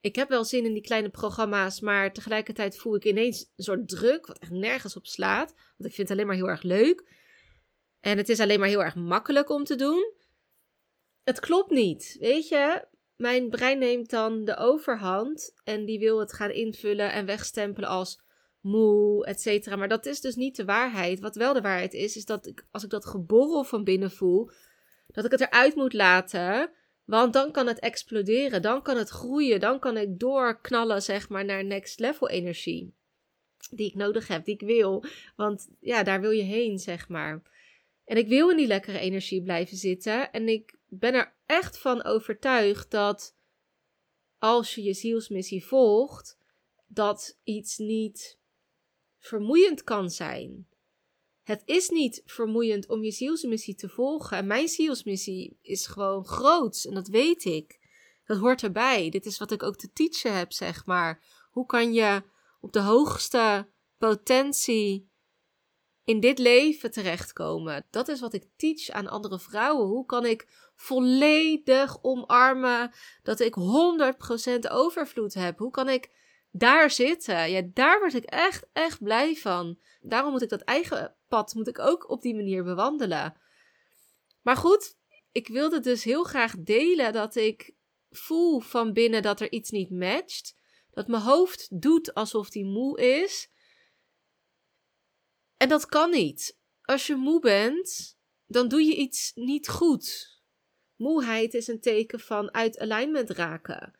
Ik 0.00 0.16
heb 0.16 0.28
wel 0.28 0.44
zin 0.44 0.64
in 0.64 0.72
die 0.72 0.82
kleine 0.82 1.10
programma's, 1.10 1.80
maar 1.80 2.12
tegelijkertijd 2.12 2.76
voel 2.76 2.94
ik 2.94 3.04
ineens 3.04 3.52
een 3.56 3.64
soort 3.64 3.88
druk, 3.88 4.26
wat 4.26 4.38
echt 4.38 4.50
nergens 4.50 4.96
op 4.96 5.06
slaat. 5.06 5.54
Want 5.76 5.90
ik 5.90 5.94
vind 5.94 6.08
het 6.08 6.10
alleen 6.10 6.26
maar 6.26 6.36
heel 6.36 6.48
erg 6.48 6.62
leuk. 6.62 7.04
En 8.00 8.16
het 8.16 8.28
is 8.28 8.40
alleen 8.40 8.58
maar 8.58 8.68
heel 8.68 8.84
erg 8.84 8.94
makkelijk 8.94 9.50
om 9.50 9.64
te 9.64 9.74
doen. 9.74 10.12
Het 11.22 11.40
klopt 11.40 11.70
niet, 11.70 12.16
weet 12.20 12.48
je. 12.48 12.88
Mijn 13.16 13.48
brein 13.48 13.78
neemt 13.78 14.10
dan 14.10 14.44
de 14.44 14.56
overhand 14.56 15.54
en 15.64 15.84
die 15.84 15.98
wil 15.98 16.20
het 16.20 16.32
gaan 16.32 16.50
invullen 16.50 17.12
en 17.12 17.26
wegstempelen 17.26 17.88
als 17.88 18.20
moe, 18.60 19.26
et 19.26 19.40
cetera. 19.40 19.76
Maar 19.76 19.88
dat 19.88 20.06
is 20.06 20.20
dus 20.20 20.34
niet 20.34 20.56
de 20.56 20.64
waarheid. 20.64 21.20
Wat 21.20 21.36
wel 21.36 21.52
de 21.52 21.60
waarheid 21.60 21.92
is, 21.92 22.16
is 22.16 22.24
dat 22.24 22.46
ik, 22.46 22.66
als 22.70 22.84
ik 22.84 22.90
dat 22.90 23.06
geborrel 23.06 23.64
van 23.64 23.84
binnen 23.84 24.10
voel, 24.10 24.50
dat 25.12 25.24
ik 25.24 25.30
het 25.30 25.40
eruit 25.40 25.74
moet 25.74 25.92
laten. 25.92 26.70
Want 27.04 27.32
dan 27.32 27.52
kan 27.52 27.66
het 27.66 27.78
exploderen, 27.78 28.62
dan 28.62 28.82
kan 28.82 28.96
het 28.96 29.08
groeien, 29.08 29.60
dan 29.60 29.78
kan 29.78 29.96
ik 29.96 30.18
doorknallen, 30.18 31.02
zeg 31.02 31.28
maar, 31.28 31.44
naar 31.44 31.64
next 31.64 32.00
level 32.00 32.28
energie. 32.28 32.94
Die 33.70 33.86
ik 33.86 33.94
nodig 33.94 34.28
heb, 34.28 34.44
die 34.44 34.54
ik 34.54 34.60
wil. 34.60 35.04
Want 35.36 35.70
ja, 35.80 36.02
daar 36.02 36.20
wil 36.20 36.30
je 36.30 36.42
heen, 36.42 36.78
zeg 36.78 37.08
maar. 37.08 37.42
En 38.04 38.16
ik 38.16 38.28
wil 38.28 38.50
in 38.50 38.56
die 38.56 38.66
lekkere 38.66 38.98
energie 38.98 39.42
blijven 39.42 39.76
zitten. 39.76 40.32
En 40.32 40.48
ik 40.48 40.74
ben 40.88 41.14
er 41.14 41.34
echt 41.46 41.78
van 41.78 42.04
overtuigd 42.04 42.90
dat 42.90 43.36
als 44.38 44.74
je 44.74 44.82
je 44.82 44.94
zielsmissie 44.94 45.64
volgt, 45.64 46.38
dat 46.86 47.38
iets 47.44 47.78
niet 47.78 48.38
vermoeiend 49.18 49.84
kan 49.84 50.10
zijn. 50.10 50.66
Het 51.42 51.62
is 51.64 51.88
niet 51.88 52.22
vermoeiend 52.24 52.88
om 52.88 53.04
je 53.04 53.10
zielsmissie 53.10 53.74
te 53.74 53.88
volgen. 53.88 54.36
En 54.36 54.46
mijn 54.46 54.68
zielsmissie 54.68 55.58
is 55.62 55.86
gewoon 55.86 56.26
groots 56.26 56.86
en 56.86 56.94
dat 56.94 57.08
weet 57.08 57.44
ik. 57.44 57.80
Dat 58.24 58.38
hoort 58.38 58.62
erbij. 58.62 59.10
Dit 59.10 59.26
is 59.26 59.38
wat 59.38 59.50
ik 59.50 59.62
ook 59.62 59.76
te 59.76 59.92
teachen 59.92 60.36
heb, 60.36 60.52
zeg 60.52 60.86
maar. 60.86 61.22
Hoe 61.50 61.66
kan 61.66 61.92
je 61.92 62.22
op 62.60 62.72
de 62.72 62.80
hoogste 62.80 63.68
potentie 63.98 65.10
in 66.04 66.20
dit 66.20 66.38
leven 66.38 66.90
terechtkomen? 66.90 67.86
Dat 67.90 68.08
is 68.08 68.20
wat 68.20 68.32
ik 68.32 68.48
teach 68.56 68.88
aan 68.88 69.08
andere 69.08 69.38
vrouwen. 69.38 69.86
Hoe 69.86 70.06
kan 70.06 70.26
ik 70.26 70.70
volledig 70.74 72.02
omarmen 72.02 72.92
dat 73.22 73.40
ik 73.40 73.54
100% 73.54 74.70
overvloed 74.70 75.34
heb? 75.34 75.58
Hoe 75.58 75.70
kan 75.70 75.88
ik 75.88 76.10
daar 76.52 76.90
zitten? 76.90 77.50
Ja, 77.50 77.62
daar 77.74 77.98
word 77.98 78.14
ik 78.14 78.24
echt, 78.24 78.66
echt 78.72 79.02
blij 79.02 79.34
van. 79.36 79.78
Daarom 80.00 80.32
moet 80.32 80.42
ik 80.42 80.48
dat 80.48 80.60
eigen 80.60 81.16
pad 81.28 81.54
moet 81.54 81.68
ik 81.68 81.78
ook 81.78 82.10
op 82.10 82.22
die 82.22 82.34
manier 82.34 82.64
bewandelen. 82.64 83.40
Maar 84.42 84.56
goed, 84.56 84.96
ik 85.32 85.48
wilde 85.48 85.80
dus 85.80 86.04
heel 86.04 86.24
graag 86.24 86.54
delen 86.58 87.12
dat 87.12 87.36
ik 87.36 87.74
voel 88.10 88.60
van 88.60 88.92
binnen 88.92 89.22
dat 89.22 89.40
er 89.40 89.52
iets 89.52 89.70
niet 89.70 89.90
matcht. 89.90 90.56
Dat 90.90 91.08
mijn 91.08 91.22
hoofd 91.22 91.80
doet 91.80 92.14
alsof 92.14 92.50
die 92.50 92.64
moe 92.64 93.00
is. 93.00 93.50
En 95.56 95.68
dat 95.68 95.86
kan 95.86 96.10
niet. 96.10 96.58
Als 96.82 97.06
je 97.06 97.14
moe 97.14 97.40
bent, 97.40 98.18
dan 98.46 98.68
doe 98.68 98.82
je 98.82 98.96
iets 98.96 99.32
niet 99.34 99.68
goed. 99.68 100.40
Moeheid 100.96 101.54
is 101.54 101.66
een 101.66 101.80
teken 101.80 102.20
van 102.20 102.54
uit 102.54 102.78
alignment 102.78 103.30
raken. 103.30 103.98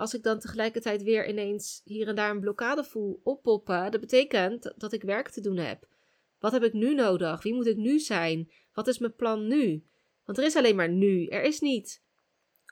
Als 0.00 0.14
ik 0.14 0.22
dan 0.22 0.38
tegelijkertijd 0.38 1.02
weer 1.02 1.28
ineens 1.28 1.80
hier 1.84 2.08
en 2.08 2.14
daar 2.14 2.30
een 2.30 2.40
blokkade 2.40 2.84
voel 2.84 3.20
oppoppen, 3.22 3.90
dat 3.90 4.00
betekent 4.00 4.72
dat 4.76 4.92
ik 4.92 5.02
werk 5.02 5.28
te 5.28 5.40
doen 5.40 5.56
heb. 5.56 5.88
Wat 6.38 6.52
heb 6.52 6.62
ik 6.62 6.72
nu 6.72 6.94
nodig? 6.94 7.42
Wie 7.42 7.54
moet 7.54 7.66
ik 7.66 7.76
nu 7.76 7.98
zijn? 7.98 8.50
Wat 8.72 8.86
is 8.86 8.98
mijn 8.98 9.14
plan 9.14 9.46
nu? 9.46 9.84
Want 10.24 10.38
er 10.38 10.44
is 10.44 10.56
alleen 10.56 10.76
maar 10.76 10.88
nu. 10.88 11.26
Er 11.26 11.42
is 11.42 11.60
niet. 11.60 12.02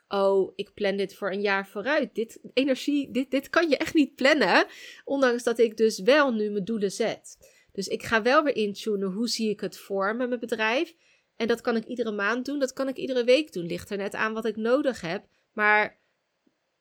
Oh, 0.07 0.53
ik 0.55 0.73
plan 0.73 0.95
dit 0.95 1.15
voor 1.15 1.31
een 1.31 1.41
jaar 1.41 1.67
vooruit. 1.67 2.15
Dit 2.15 2.39
energie, 2.53 3.11
dit, 3.11 3.31
dit 3.31 3.49
kan 3.49 3.69
je 3.69 3.77
echt 3.77 3.93
niet 3.93 4.15
plannen. 4.15 4.65
Ondanks 5.05 5.43
dat 5.43 5.59
ik 5.59 5.77
dus 5.77 5.99
wel 5.99 6.31
nu 6.31 6.49
mijn 6.49 6.65
doelen 6.65 6.91
zet. 6.91 7.37
Dus 7.71 7.87
ik 7.87 8.03
ga 8.03 8.21
wel 8.21 8.43
weer 8.43 8.55
intunen 8.55 9.11
hoe 9.11 9.27
zie 9.27 9.49
ik 9.49 9.59
het 9.59 9.77
voor 9.77 10.15
met 10.15 10.27
mijn 10.27 10.39
bedrijf. 10.39 10.95
En 11.35 11.47
dat 11.47 11.61
kan 11.61 11.75
ik 11.75 11.85
iedere 11.85 12.11
maand 12.11 12.45
doen. 12.45 12.59
Dat 12.59 12.73
kan 12.73 12.87
ik 12.87 12.97
iedere 12.97 13.23
week 13.23 13.53
doen. 13.53 13.65
Ligt 13.65 13.89
er 13.89 13.97
net 13.97 14.15
aan 14.15 14.33
wat 14.33 14.45
ik 14.45 14.55
nodig 14.55 15.01
heb. 15.01 15.25
Maar 15.53 15.99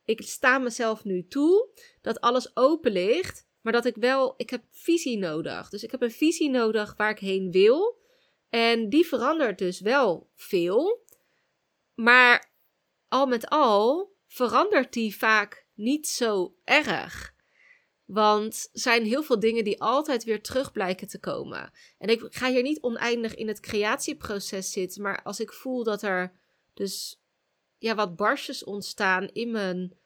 ik 0.08 0.22
sta 0.22 0.58
mezelf 0.58 1.04
nu 1.04 1.26
toe 1.26 1.68
dat 2.00 2.20
alles 2.20 2.56
open 2.56 2.92
ligt. 2.92 3.46
Maar 3.60 3.72
dat 3.72 3.84
ik 3.84 3.96
wel, 3.96 4.34
ik 4.36 4.50
heb 4.50 4.62
visie 4.70 5.18
nodig. 5.18 5.68
Dus 5.68 5.82
ik 5.82 5.90
heb 5.90 6.02
een 6.02 6.10
visie 6.10 6.50
nodig 6.50 6.94
waar 6.96 7.10
ik 7.10 7.18
heen 7.18 7.50
wil. 7.50 7.98
En 8.48 8.88
die 8.88 9.06
verandert 9.06 9.58
dus 9.58 9.80
wel 9.80 10.30
veel. 10.34 11.04
Maar 11.94 12.50
al 13.08 13.26
met 13.26 13.48
al 13.48 14.12
verandert 14.26 14.92
die 14.92 15.16
vaak 15.16 15.66
niet 15.74 16.08
zo 16.08 16.54
erg. 16.64 17.34
Want 18.04 18.68
er 18.72 18.80
zijn 18.80 19.04
heel 19.04 19.22
veel 19.22 19.38
dingen 19.38 19.64
die 19.64 19.80
altijd 19.80 20.24
weer 20.24 20.42
terug 20.42 20.72
blijken 20.72 21.08
te 21.08 21.20
komen. 21.20 21.72
En 21.98 22.08
ik 22.08 22.26
ga 22.28 22.50
hier 22.50 22.62
niet 22.62 22.80
oneindig 22.80 23.34
in 23.34 23.48
het 23.48 23.60
creatieproces 23.60 24.72
zitten. 24.72 25.02
Maar 25.02 25.22
als 25.22 25.40
ik 25.40 25.52
voel 25.52 25.84
dat 25.84 26.02
er 26.02 26.32
dus 26.74 27.20
ja, 27.78 27.94
wat 27.94 28.16
barstjes 28.16 28.64
ontstaan 28.64 29.28
in 29.28 29.50
mijn 29.50 29.97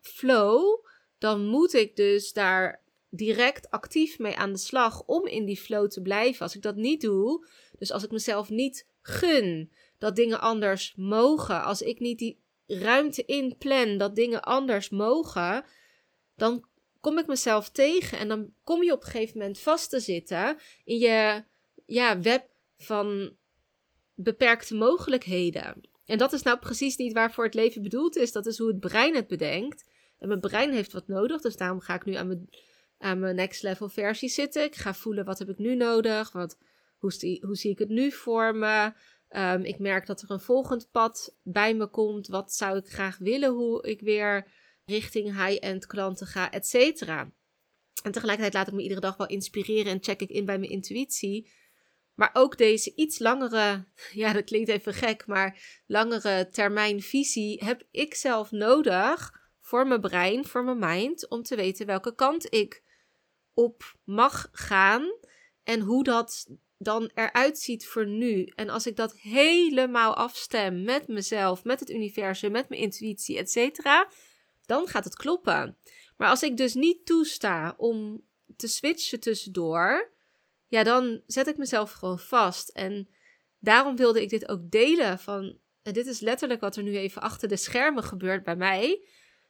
flow, 0.00 0.86
dan 1.18 1.46
moet 1.46 1.72
ik 1.72 1.96
dus 1.96 2.32
daar 2.32 2.82
direct 3.10 3.70
actief 3.70 4.18
mee 4.18 4.36
aan 4.36 4.52
de 4.52 4.58
slag 4.58 5.02
om 5.06 5.26
in 5.26 5.44
die 5.44 5.56
flow 5.56 5.88
te 5.88 6.02
blijven. 6.02 6.42
Als 6.42 6.56
ik 6.56 6.62
dat 6.62 6.76
niet 6.76 7.00
doe, 7.00 7.48
dus 7.78 7.92
als 7.92 8.04
ik 8.04 8.10
mezelf 8.10 8.48
niet 8.50 8.86
gun 9.02 9.72
dat 9.98 10.16
dingen 10.16 10.40
anders 10.40 10.94
mogen, 10.96 11.62
als 11.62 11.82
ik 11.82 12.00
niet 12.00 12.18
die 12.18 12.40
ruimte 12.66 13.24
inplan 13.24 13.98
dat 13.98 14.16
dingen 14.16 14.42
anders 14.42 14.88
mogen, 14.88 15.64
dan 16.36 16.66
kom 17.00 17.18
ik 17.18 17.26
mezelf 17.26 17.70
tegen 17.70 18.18
en 18.18 18.28
dan 18.28 18.52
kom 18.64 18.82
je 18.82 18.92
op 18.92 19.04
een 19.04 19.10
gegeven 19.10 19.38
moment 19.38 19.58
vast 19.58 19.90
te 19.90 20.00
zitten 20.00 20.58
in 20.84 20.98
je 20.98 21.44
ja, 21.86 22.20
web 22.20 22.48
van 22.76 23.36
beperkte 24.14 24.74
mogelijkheden. 24.74 25.80
En 26.04 26.18
dat 26.18 26.32
is 26.32 26.42
nou 26.42 26.58
precies 26.58 26.96
niet 26.96 27.12
waarvoor 27.12 27.44
het 27.44 27.54
leven 27.54 27.82
bedoeld 27.82 28.16
is. 28.16 28.32
Dat 28.32 28.46
is 28.46 28.58
hoe 28.58 28.68
het 28.68 28.80
brein 28.80 29.14
het 29.14 29.26
bedenkt. 29.26 29.84
En 30.18 30.28
mijn 30.28 30.40
brein 30.40 30.72
heeft 30.72 30.92
wat 30.92 31.08
nodig, 31.08 31.40
dus 31.40 31.56
daarom 31.56 31.80
ga 31.80 31.94
ik 31.94 32.04
nu 32.04 32.14
aan 32.14 32.26
mijn, 32.26 32.48
aan 32.98 33.18
mijn 33.18 33.36
next 33.36 33.62
level 33.62 33.88
versie 33.88 34.28
zitten. 34.28 34.64
Ik 34.64 34.74
ga 34.74 34.94
voelen 34.94 35.24
wat 35.24 35.38
heb 35.38 35.48
ik 35.48 35.58
nu 35.58 35.74
nodig, 35.74 36.32
wat, 36.32 36.58
hoe, 36.98 37.12
zie, 37.12 37.44
hoe 37.46 37.56
zie 37.56 37.70
ik 37.70 37.78
het 37.78 37.88
nu 37.88 38.12
voor 38.12 38.54
me. 38.54 38.92
Um, 39.30 39.62
ik 39.62 39.78
merk 39.78 40.06
dat 40.06 40.22
er 40.22 40.30
een 40.30 40.40
volgend 40.40 40.90
pad 40.90 41.36
bij 41.42 41.74
me 41.74 41.86
komt. 41.86 42.26
Wat 42.26 42.52
zou 42.52 42.76
ik 42.76 42.88
graag 42.88 43.18
willen, 43.18 43.50
hoe 43.50 43.88
ik 43.88 44.00
weer 44.00 44.50
richting 44.84 45.44
high-end 45.44 45.86
klanten 45.86 46.26
ga, 46.26 46.50
et 46.50 46.66
cetera. 46.66 47.32
En 48.02 48.12
tegelijkertijd 48.12 48.54
laat 48.54 48.68
ik 48.68 48.74
me 48.74 48.82
iedere 48.82 49.00
dag 49.00 49.16
wel 49.16 49.26
inspireren 49.26 49.92
en 49.92 50.02
check 50.02 50.20
ik 50.20 50.30
in 50.30 50.44
bij 50.44 50.58
mijn 50.58 50.70
intuïtie. 50.70 51.50
Maar 52.14 52.30
ook 52.32 52.58
deze 52.58 52.94
iets 52.94 53.18
langere, 53.18 53.84
ja, 54.12 54.32
dat 54.32 54.44
klinkt 54.44 54.68
even 54.68 54.94
gek, 54.94 55.26
maar 55.26 55.82
langere 55.86 56.48
termijn 56.48 57.02
visie 57.02 57.64
heb 57.64 57.82
ik 57.90 58.14
zelf 58.14 58.50
nodig 58.50 59.37
voor 59.68 59.86
mijn 59.86 60.00
brein, 60.00 60.44
voor 60.44 60.64
mijn 60.64 60.78
mind, 60.78 61.28
om 61.28 61.42
te 61.42 61.56
weten 61.56 61.86
welke 61.86 62.14
kant 62.14 62.54
ik 62.54 62.82
op 63.54 63.96
mag 64.04 64.48
gaan 64.52 65.12
en 65.64 65.80
hoe 65.80 66.04
dat 66.04 66.46
dan 66.78 67.10
eruit 67.14 67.58
ziet 67.58 67.86
voor 67.86 68.06
nu. 68.06 68.44
En 68.44 68.68
als 68.68 68.86
ik 68.86 68.96
dat 68.96 69.16
helemaal 69.16 70.14
afstem 70.14 70.82
met 70.82 71.08
mezelf, 71.08 71.64
met 71.64 71.80
het 71.80 71.90
universum, 71.90 72.50
met 72.50 72.68
mijn 72.68 72.80
intuïtie, 72.80 73.38
etc., 73.38 73.80
dan 74.66 74.86
gaat 74.86 75.04
het 75.04 75.16
kloppen. 75.16 75.76
Maar 76.16 76.28
als 76.28 76.42
ik 76.42 76.56
dus 76.56 76.74
niet 76.74 77.06
toesta 77.06 77.74
om 77.76 78.24
te 78.56 78.68
switchen 78.68 79.20
tussendoor, 79.20 80.12
ja, 80.66 80.82
dan 80.82 81.22
zet 81.26 81.46
ik 81.46 81.56
mezelf 81.56 81.92
gewoon 81.92 82.18
vast. 82.18 82.68
En 82.68 83.08
daarom 83.58 83.96
wilde 83.96 84.22
ik 84.22 84.28
dit 84.28 84.48
ook 84.48 84.70
delen 84.70 85.18
van, 85.18 85.58
en 85.82 85.92
dit 85.92 86.06
is 86.06 86.20
letterlijk 86.20 86.60
wat 86.60 86.76
er 86.76 86.82
nu 86.82 86.96
even 86.96 87.22
achter 87.22 87.48
de 87.48 87.56
schermen 87.56 88.02
gebeurt 88.02 88.44
bij 88.44 88.56
mij. 88.56 89.06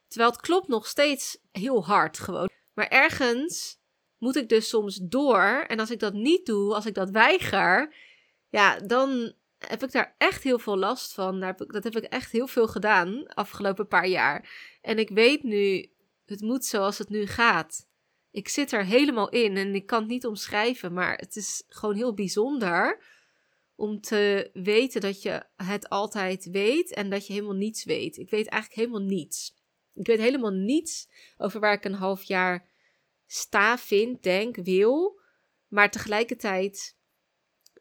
Terwijl 0.09 0.31
het 0.31 0.41
klopt 0.41 0.67
nog 0.67 0.87
steeds 0.87 1.37
heel 1.51 1.85
hard 1.85 2.19
gewoon. 2.19 2.49
Maar 2.73 2.87
ergens 2.87 3.77
moet 4.17 4.35
ik 4.35 4.49
dus 4.49 4.69
soms 4.69 4.95
door. 4.95 5.65
En 5.67 5.79
als 5.79 5.91
ik 5.91 5.99
dat 5.99 6.13
niet 6.13 6.45
doe, 6.45 6.73
als 6.73 6.85
ik 6.85 6.93
dat 6.93 7.09
weiger, 7.09 7.95
ja, 8.49 8.79
dan 8.79 9.33
heb 9.57 9.83
ik 9.83 9.91
daar 9.91 10.15
echt 10.17 10.43
heel 10.43 10.59
veel 10.59 10.77
last 10.77 11.13
van. 11.13 11.39
Dat 11.67 11.83
heb 11.83 11.95
ik 11.95 12.03
echt 12.03 12.31
heel 12.31 12.47
veel 12.47 12.67
gedaan 12.67 13.27
afgelopen 13.27 13.87
paar 13.87 14.07
jaar. 14.07 14.49
En 14.81 14.99
ik 14.99 15.09
weet 15.09 15.43
nu, 15.43 15.91
het 16.25 16.41
moet 16.41 16.65
zoals 16.65 16.97
het 16.97 17.09
nu 17.09 17.25
gaat. 17.25 17.87
Ik 18.31 18.47
zit 18.47 18.71
er 18.71 18.85
helemaal 18.85 19.29
in 19.29 19.57
en 19.57 19.75
ik 19.75 19.85
kan 19.85 19.99
het 19.99 20.09
niet 20.09 20.25
omschrijven, 20.25 20.93
maar 20.93 21.15
het 21.15 21.35
is 21.35 21.63
gewoon 21.67 21.95
heel 21.95 22.13
bijzonder 22.13 23.03
om 23.75 24.01
te 24.01 24.49
weten 24.53 25.01
dat 25.01 25.21
je 25.21 25.43
het 25.55 25.89
altijd 25.89 26.49
weet 26.49 26.93
en 26.93 27.09
dat 27.09 27.27
je 27.27 27.33
helemaal 27.33 27.55
niets 27.55 27.83
weet. 27.83 28.17
Ik 28.17 28.29
weet 28.29 28.47
eigenlijk 28.47 28.81
helemaal 28.81 29.07
niets. 29.07 29.57
Ik 29.99 30.07
weet 30.07 30.19
helemaal 30.19 30.51
niets 30.51 31.07
over 31.37 31.59
waar 31.59 31.73
ik 31.73 31.85
een 31.85 31.93
half 31.93 32.23
jaar 32.23 32.67
sta, 33.25 33.77
vind, 33.77 34.23
denk, 34.23 34.55
wil. 34.55 35.19
Maar 35.67 35.91
tegelijkertijd 35.91 36.95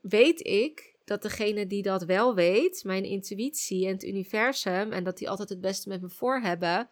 weet 0.01 0.47
ik 0.47 0.97
dat 1.05 1.23
degene 1.23 1.67
die 1.67 1.83
dat 1.83 2.05
wel 2.05 2.35
weet, 2.35 2.85
mijn 2.85 3.05
intuïtie 3.05 3.87
en 3.87 3.93
het 3.93 4.05
universum, 4.05 4.93
en 4.93 5.05
dat 5.05 5.19
die 5.19 5.31
altijd 5.31 5.49
het 5.49 5.61
beste 5.61 5.89
met 5.89 6.01
me 6.01 6.09
voor 6.09 6.41
hebben, 6.41 6.91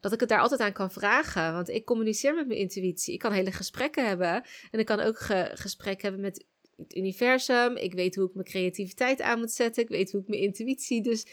dat 0.00 0.12
ik 0.12 0.20
het 0.20 0.28
daar 0.28 0.40
altijd 0.40 0.60
aan 0.60 0.72
kan 0.72 0.90
vragen. 0.90 1.52
Want 1.52 1.68
ik 1.68 1.84
communiceer 1.84 2.34
met 2.34 2.46
mijn 2.46 2.60
intuïtie. 2.60 3.14
Ik 3.14 3.18
kan 3.18 3.32
hele 3.32 3.52
gesprekken 3.52 4.06
hebben. 4.06 4.44
En 4.70 4.78
ik 4.78 4.86
kan 4.86 5.00
ook 5.00 5.18
ge 5.18 5.50
gesprekken 5.54 6.02
hebben 6.02 6.20
met 6.20 6.46
het 6.76 6.96
universum. 6.96 7.76
Ik 7.76 7.94
weet 7.94 8.14
hoe 8.14 8.28
ik 8.28 8.34
mijn 8.34 8.46
creativiteit 8.46 9.20
aan 9.20 9.38
moet 9.38 9.52
zetten. 9.52 9.82
Ik 9.82 9.88
weet 9.88 10.12
hoe 10.12 10.20
ik 10.20 10.28
mijn 10.28 10.42
intuïtie 10.42 11.02
dus 11.02 11.26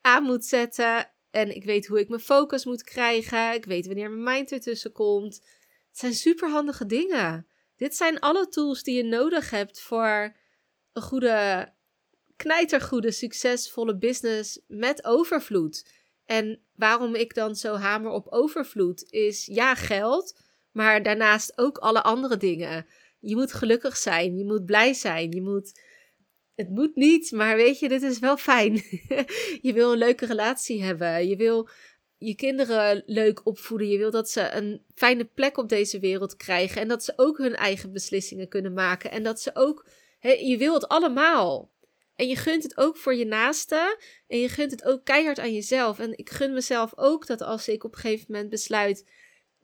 aan 0.00 0.22
moet 0.22 0.44
zetten. 0.44 1.10
En 1.30 1.56
ik 1.56 1.64
weet 1.64 1.86
hoe 1.86 2.00
ik 2.00 2.08
mijn 2.08 2.20
focus 2.20 2.64
moet 2.64 2.82
krijgen. 2.82 3.54
Ik 3.54 3.64
weet 3.64 3.86
wanneer 3.86 4.10
mijn 4.10 4.36
mind 4.36 4.52
ertussen 4.52 4.92
komt. 4.92 5.34
Het 5.88 5.98
zijn 5.98 6.14
superhandige 6.14 6.86
dingen. 6.86 7.46
Dit 7.76 7.96
zijn 7.96 8.20
alle 8.20 8.48
tools 8.48 8.82
die 8.82 8.96
je 8.96 9.04
nodig 9.04 9.50
hebt 9.50 9.80
voor 9.80 10.36
een 10.92 11.02
goede, 11.02 11.68
knijtergoede, 12.36 13.10
succesvolle 13.10 13.96
business 13.96 14.60
met 14.66 15.04
overvloed. 15.04 15.86
En 16.24 16.60
waarom 16.74 17.14
ik 17.14 17.34
dan 17.34 17.56
zo 17.56 17.74
hamer 17.74 18.10
op 18.10 18.26
overvloed 18.28 19.04
is 19.10 19.46
ja, 19.46 19.74
geld, 19.74 20.38
maar 20.72 21.02
daarnaast 21.02 21.58
ook 21.58 21.78
alle 21.78 22.02
andere 22.02 22.36
dingen. 22.36 22.86
Je 23.20 23.36
moet 23.36 23.52
gelukkig 23.52 23.96
zijn, 23.96 24.36
je 24.36 24.44
moet 24.44 24.64
blij 24.64 24.94
zijn, 24.94 25.30
je 25.30 25.42
moet. 25.42 25.80
Het 26.56 26.70
moet 26.70 26.94
niet, 26.96 27.30
maar 27.32 27.56
weet 27.56 27.78
je, 27.78 27.88
dit 27.88 28.02
is 28.02 28.18
wel 28.18 28.36
fijn. 28.36 28.72
je 29.66 29.72
wil 29.72 29.92
een 29.92 29.98
leuke 29.98 30.26
relatie 30.26 30.82
hebben. 30.82 31.28
Je 31.28 31.36
wil 31.36 31.68
je 32.18 32.34
kinderen 32.34 33.02
leuk 33.06 33.46
opvoeden. 33.46 33.88
Je 33.88 33.98
wil 33.98 34.10
dat 34.10 34.30
ze 34.30 34.50
een 34.50 34.82
fijne 34.94 35.24
plek 35.24 35.58
op 35.58 35.68
deze 35.68 35.98
wereld 35.98 36.36
krijgen. 36.36 36.80
En 36.80 36.88
dat 36.88 37.04
ze 37.04 37.12
ook 37.16 37.38
hun 37.38 37.54
eigen 37.54 37.92
beslissingen 37.92 38.48
kunnen 38.48 38.72
maken. 38.72 39.10
En 39.10 39.22
dat 39.22 39.40
ze 39.40 39.50
ook. 39.54 39.86
je 40.20 40.56
wil 40.58 40.74
het 40.74 40.88
allemaal. 40.88 41.70
En 42.14 42.28
je 42.28 42.36
gunt 42.36 42.62
het 42.62 42.76
ook 42.76 42.96
voor 42.96 43.14
je 43.14 43.26
naaste. 43.26 43.98
En 44.26 44.38
je 44.38 44.48
gunt 44.48 44.70
het 44.70 44.84
ook 44.84 45.04
keihard 45.04 45.38
aan 45.38 45.52
jezelf. 45.52 45.98
En 45.98 46.18
ik 46.18 46.30
gun 46.30 46.52
mezelf 46.52 46.92
ook 46.96 47.26
dat 47.26 47.40
als 47.40 47.68
ik 47.68 47.84
op 47.84 47.94
een 47.94 48.00
gegeven 48.00 48.26
moment 48.28 48.50
besluit. 48.50 49.04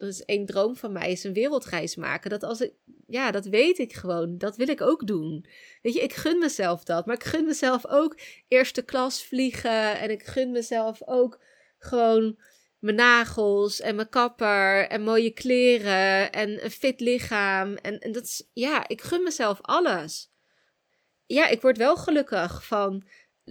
Dat 0.02 0.10
is 0.10 0.24
één 0.24 0.46
droom 0.46 0.76
van 0.76 0.92
mij, 0.92 1.10
is 1.10 1.24
een 1.24 1.32
wereldreis 1.32 1.96
maken. 1.96 2.30
Dat 2.30 2.42
als 2.42 2.60
ik, 2.60 2.72
ja, 3.06 3.30
dat 3.30 3.44
weet 3.44 3.78
ik 3.78 3.92
gewoon. 3.92 4.38
Dat 4.38 4.56
wil 4.56 4.68
ik 4.68 4.80
ook 4.80 5.06
doen. 5.06 5.46
Weet 5.82 5.94
je, 5.94 6.00
ik 6.00 6.12
gun 6.12 6.38
mezelf 6.38 6.84
dat. 6.84 7.06
Maar 7.06 7.14
ik 7.14 7.24
gun 7.24 7.44
mezelf 7.44 7.86
ook 7.86 8.18
eerste 8.48 8.82
klas 8.82 9.24
vliegen. 9.24 9.98
En 9.98 10.10
ik 10.10 10.22
gun 10.22 10.50
mezelf 10.50 11.02
ook 11.06 11.40
gewoon 11.78 12.38
mijn 12.78 12.96
nagels 12.96 13.80
en 13.80 13.94
mijn 13.94 14.08
kapper 14.08 14.88
en 14.88 15.02
mooie 15.02 15.30
kleren 15.30 16.32
en 16.32 16.64
een 16.64 16.70
fit 16.70 17.00
lichaam. 17.00 17.76
En, 17.76 17.98
en 17.98 18.12
dat 18.12 18.24
is, 18.24 18.48
ja, 18.52 18.88
ik 18.88 19.00
gun 19.00 19.22
mezelf 19.22 19.58
alles 19.60 20.32
ja, 21.32 21.48
ik 21.48 21.60
word 21.60 21.76
wel 21.76 21.96
gelukkig 21.96 22.66
van 22.66 23.02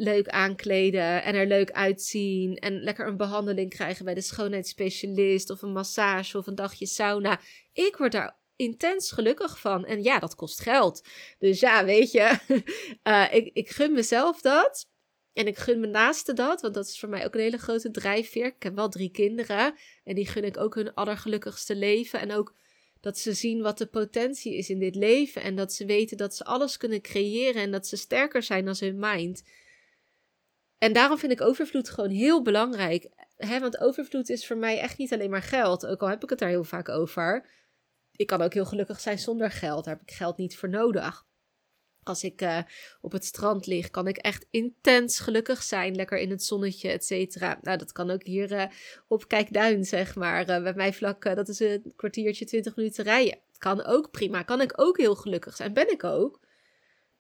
leuk 0.02 0.28
aankleden 0.28 1.24
en 1.24 1.36
er 1.36 1.48
leuk 1.48 1.72
uitzien 1.72 2.56
en 2.56 2.80
lekker 2.80 3.08
een 3.08 3.18
behandeling 3.18 3.70
krijgen 3.70 4.06
bij 4.06 4.14
de 4.14 4.22
schoonheidsspecialist 4.22 5.50
of 5.50 5.62
een 5.62 5.72
massage 5.72 6.38
of 6.38 6.48
een 6.48 6.56
dagje 6.56 6.86
sauna. 6.86 7.40
Ik 7.74 7.96
word 7.96 8.12
daar 8.12 8.40
intens 8.56 9.12
gelukkig 9.12 9.60
van. 9.60 9.86
En 9.86 10.04
ja, 10.04 10.20
dat 10.20 10.36
kost 10.36 10.60
geld. 10.60 11.08
Dus 11.40 11.60
ja, 11.60 11.86
weet 11.86 12.12
je, 12.12 12.38
uh, 13.04 13.34
ik, 13.38 13.50
ik 13.54 13.70
gun 13.70 13.92
mezelf 13.92 14.42
dat. 14.42 14.90
En 15.34 15.48
ik 15.48 15.58
gun 15.58 15.80
mijn 15.80 15.92
naaste 15.92 16.34
dat, 16.34 16.62
want 16.62 16.74
dat 16.74 16.86
is 16.86 17.00
voor 17.00 17.10
mij 17.10 17.26
ook 17.26 17.34
een 17.34 17.42
hele 17.42 17.58
grote 17.58 17.92
drijfveer. 17.92 18.46
Ik 18.46 18.64
heb 18.64 18.76
wel 18.76 18.90
drie 18.90 19.12
kinderen 19.12 19.76
en 20.04 20.16
die 20.16 20.28
gun 20.28 20.44
ik 20.44 20.58
ook 20.58 20.76
hun 20.76 20.94
allergelukkigste 20.94 21.76
leven. 21.76 22.20
En 22.20 22.32
ook 22.32 22.56
dat 23.00 23.18
ze 23.18 23.34
zien 23.34 23.62
wat 23.62 23.78
de 23.78 23.86
potentie 23.86 24.58
is 24.58 24.70
in 24.70 24.80
dit 24.80 24.96
leven. 24.96 25.42
En 25.42 25.56
dat 25.56 25.74
ze 25.74 25.86
weten 25.86 26.18
dat 26.18 26.36
ze 26.36 26.44
alles 26.44 26.78
kunnen 26.78 27.02
creëren. 27.02 27.62
En 27.62 27.72
dat 27.72 27.88
ze 27.88 27.98
sterker 27.98 28.44
zijn 28.44 28.66
dan 28.66 28.76
hun 28.80 29.00
mind. 29.00 29.44
En 30.82 30.94
daarom 30.94 31.18
vind 31.18 31.32
ik 31.32 31.42
overvloed 31.42 31.90
gewoon 31.90 32.10
heel 32.10 32.42
belangrijk. 32.42 33.10
Hè, 33.38 33.60
want 33.60 33.80
overvloed 33.80 34.30
is 34.30 34.48
voor 34.48 34.58
mij 34.58 34.80
echt 34.80 34.98
niet 34.98 35.14
alleen 35.14 35.30
maar 35.30 35.42
geld. 35.42 35.86
Ook 35.86 36.02
al 36.02 36.10
heb 36.10 36.24
ik 36.24 36.30
het 36.30 36.40
daar 36.40 36.50
heel 36.50 36.64
vaak 36.64 36.90
over. 36.90 37.50
Ik 38.12 38.28
kan 38.28 38.42
ook 38.42 38.54
heel 38.54 38.66
gelukkig 38.66 39.00
zijn 39.00 39.20
zonder 39.20 39.52
geld. 39.52 39.86
Daar 39.86 39.94
heb 39.94 40.04
ik 40.10 40.16
geld 40.16 40.38
niet 40.38 40.58
voor 40.58 40.70
nodig. 40.70 41.26
Als 42.04 42.24
ik 42.24 42.42
uh, 42.42 42.58
op 43.02 43.12
het 43.12 43.26
strand 43.26 43.66
lig, 43.66 43.90
kan 43.90 44.08
ik 44.08 44.18
echt 44.18 44.46
intens 44.50 45.20
gelukkig 45.20 45.64
zijn. 45.64 45.96
Lekker 45.96 46.18
in 46.18 46.30
het 46.30 46.44
zonnetje, 46.44 46.90
et 46.90 47.06
cetera. 47.06 47.60
Nou, 47.62 47.78
dat 47.78 47.92
kan 47.92 48.10
ook 48.10 48.24
hier 48.24 48.52
uh, 48.52 48.66
op 49.08 49.28
Kijkduin, 49.28 49.84
zeg 49.84 50.16
maar. 50.16 50.50
Uh, 50.50 50.64
bij 50.64 50.74
mij 50.74 50.94
vlak, 50.94 51.36
dat 51.36 51.50
is 51.50 51.60
een 51.60 51.94
kwartiertje, 51.96 52.46
twintig 52.46 52.76
minuten 52.76 53.04
rijden. 53.04 53.40
Kan 53.58 53.84
ook 53.84 54.12
prima. 54.12 54.44
Kan 54.44 54.62
ik 54.62 54.74
ook 54.76 54.98
heel 54.98 55.16
gelukkig 55.16 55.56
zijn. 55.56 55.74
Ben 55.74 55.92
ik 55.92 56.04
ook. 56.04 56.40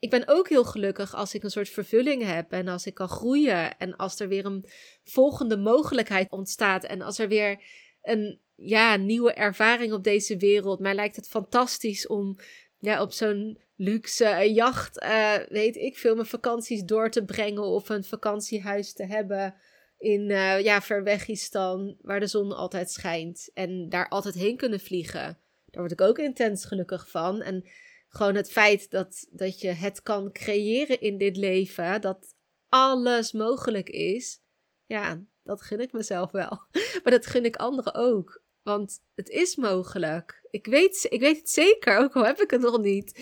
Ik 0.01 0.09
ben 0.09 0.27
ook 0.27 0.49
heel 0.49 0.63
gelukkig 0.63 1.15
als 1.15 1.33
ik 1.33 1.43
een 1.43 1.51
soort 1.51 1.69
vervulling 1.69 2.23
heb. 2.23 2.51
En 2.51 2.67
als 2.67 2.85
ik 2.85 2.93
kan 2.93 3.09
groeien. 3.09 3.77
En 3.77 3.95
als 3.95 4.19
er 4.19 4.27
weer 4.27 4.45
een 4.45 4.65
volgende 5.03 5.57
mogelijkheid 5.57 6.31
ontstaat. 6.31 6.83
En 6.83 7.01
als 7.01 7.19
er 7.19 7.27
weer 7.27 7.63
een 8.01 8.39
ja, 8.55 8.95
nieuwe 8.95 9.33
ervaring 9.33 9.93
op 9.93 10.03
deze 10.03 10.37
wereld. 10.37 10.79
Mij 10.79 10.93
lijkt 10.93 11.15
het 11.15 11.27
fantastisch 11.27 12.07
om 12.07 12.37
ja, 12.79 13.01
op 13.01 13.11
zo'n 13.11 13.59
luxe 13.75 14.51
jacht, 14.53 15.03
uh, 15.03 15.35
weet 15.49 15.75
ik 15.75 15.97
veel, 15.97 16.15
mijn 16.15 16.27
vakanties 16.27 16.83
door 16.83 17.09
te 17.09 17.25
brengen 17.25 17.63
of 17.63 17.89
een 17.89 18.03
vakantiehuis 18.03 18.93
te 18.93 19.05
hebben 19.05 19.55
in 19.97 20.29
uh, 20.29 20.61
ja, 20.61 20.81
Verwegistan, 20.81 21.97
waar 22.01 22.19
de 22.19 22.27
zon 22.27 22.51
altijd 22.51 22.91
schijnt 22.91 23.49
en 23.53 23.89
daar 23.89 24.09
altijd 24.09 24.35
heen 24.35 24.57
kunnen 24.57 24.79
vliegen. 24.79 25.37
Daar 25.65 25.81
word 25.81 25.91
ik 25.91 26.01
ook 26.01 26.17
intens 26.17 26.65
gelukkig 26.65 27.09
van. 27.09 27.41
En 27.41 27.65
gewoon 28.11 28.35
het 28.35 28.51
feit 28.51 28.89
dat, 28.89 29.27
dat 29.31 29.59
je 29.61 29.67
het 29.67 30.01
kan 30.01 30.31
creëren 30.31 31.01
in 31.01 31.17
dit 31.17 31.37
leven, 31.37 32.01
dat 32.01 32.35
alles 32.69 33.31
mogelijk 33.31 33.89
is, 33.89 34.39
ja, 34.85 35.23
dat 35.43 35.61
gun 35.61 35.79
ik 35.79 35.91
mezelf 35.91 36.31
wel. 36.31 36.61
Maar 37.03 37.11
dat 37.11 37.25
gun 37.25 37.45
ik 37.45 37.55
anderen 37.55 37.93
ook. 37.93 38.43
Want 38.61 38.99
het 39.15 39.29
is 39.29 39.55
mogelijk. 39.55 40.47
Ik 40.49 40.65
weet, 40.65 41.07
ik 41.09 41.19
weet 41.19 41.37
het 41.37 41.49
zeker, 41.49 41.97
ook 41.97 42.15
al 42.15 42.25
heb 42.25 42.41
ik 42.41 42.51
het 42.51 42.61
nog 42.61 42.81
niet 42.81 43.19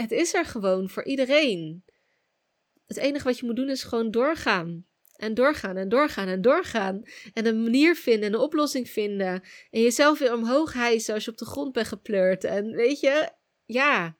het 0.00 0.10
is 0.10 0.34
er 0.34 0.44
gewoon 0.44 0.88
voor 0.88 1.04
iedereen. 1.04 1.84
Het 2.86 2.96
enige 2.96 3.24
wat 3.24 3.38
je 3.38 3.46
moet 3.46 3.56
doen 3.56 3.68
is 3.68 3.82
gewoon 3.82 4.10
doorgaan. 4.10 4.86
En 5.16 5.34
doorgaan 5.34 5.76
en 5.76 5.88
doorgaan 5.88 6.28
en 6.28 6.42
doorgaan. 6.42 7.02
En 7.34 7.46
een 7.46 7.62
manier 7.62 7.96
vinden 7.96 8.28
en 8.28 8.34
een 8.34 8.40
oplossing 8.40 8.90
vinden. 8.90 9.42
En 9.70 9.80
jezelf 9.80 10.18
weer 10.18 10.34
omhoog 10.34 10.72
hijsen 10.72 11.14
als 11.14 11.24
je 11.24 11.30
op 11.30 11.38
de 11.38 11.44
grond 11.44 11.72
bent 11.72 11.86
gepleurd. 11.86 12.44
En 12.44 12.70
weet 12.70 13.00
je, 13.00 13.30
ja. 13.64 14.17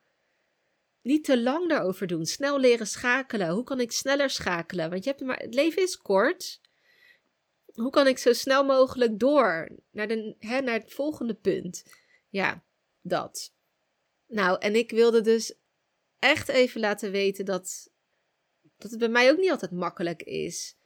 Niet 1.02 1.24
te 1.24 1.40
lang 1.40 1.68
daarover 1.68 2.06
doen. 2.06 2.26
Snel 2.26 2.60
leren 2.60 2.86
schakelen. 2.86 3.50
Hoe 3.50 3.64
kan 3.64 3.80
ik 3.80 3.92
sneller 3.92 4.30
schakelen? 4.30 4.90
Want 4.90 5.04
je 5.04 5.10
hebt 5.10 5.22
maar, 5.22 5.38
het 5.38 5.54
leven 5.54 5.82
is 5.82 5.96
kort. 5.96 6.60
Hoe 7.74 7.90
kan 7.90 8.06
ik 8.06 8.18
zo 8.18 8.32
snel 8.32 8.64
mogelijk 8.64 9.18
door 9.18 9.68
naar, 9.90 10.08
de, 10.08 10.34
hè, 10.38 10.60
naar 10.60 10.78
het 10.78 10.92
volgende 10.92 11.34
punt? 11.34 11.84
Ja, 12.28 12.64
dat. 13.00 13.52
Nou, 14.26 14.58
en 14.60 14.74
ik 14.74 14.90
wilde 14.90 15.20
dus 15.20 15.54
echt 16.18 16.48
even 16.48 16.80
laten 16.80 17.10
weten 17.10 17.44
dat, 17.44 17.90
dat 18.78 18.90
het 18.90 19.00
bij 19.00 19.08
mij 19.08 19.30
ook 19.30 19.38
niet 19.38 19.50
altijd 19.50 19.70
makkelijk 19.70 20.22
is. 20.22 20.76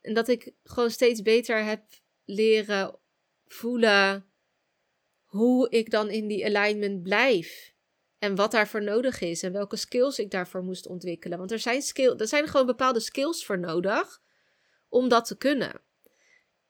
En 0.00 0.14
dat 0.14 0.28
ik 0.28 0.52
gewoon 0.62 0.90
steeds 0.90 1.22
beter 1.22 1.64
heb 1.64 1.82
leren 2.24 2.98
voelen 3.46 4.26
hoe 5.24 5.70
ik 5.70 5.90
dan 5.90 6.10
in 6.10 6.26
die 6.26 6.44
alignment 6.44 7.02
blijf. 7.02 7.74
En 8.18 8.34
wat 8.34 8.50
daarvoor 8.50 8.82
nodig 8.82 9.20
is 9.20 9.42
en 9.42 9.52
welke 9.52 9.76
skills 9.76 10.18
ik 10.18 10.30
daarvoor 10.30 10.62
moest 10.62 10.86
ontwikkelen. 10.86 11.38
Want 11.38 11.52
er 11.52 11.58
zijn, 11.58 11.82
skill, 11.82 12.16
er 12.16 12.28
zijn 12.28 12.48
gewoon 12.48 12.66
bepaalde 12.66 13.00
skills 13.00 13.44
voor 13.44 13.58
nodig 13.58 14.20
om 14.88 15.08
dat 15.08 15.26
te 15.26 15.36
kunnen. 15.36 15.80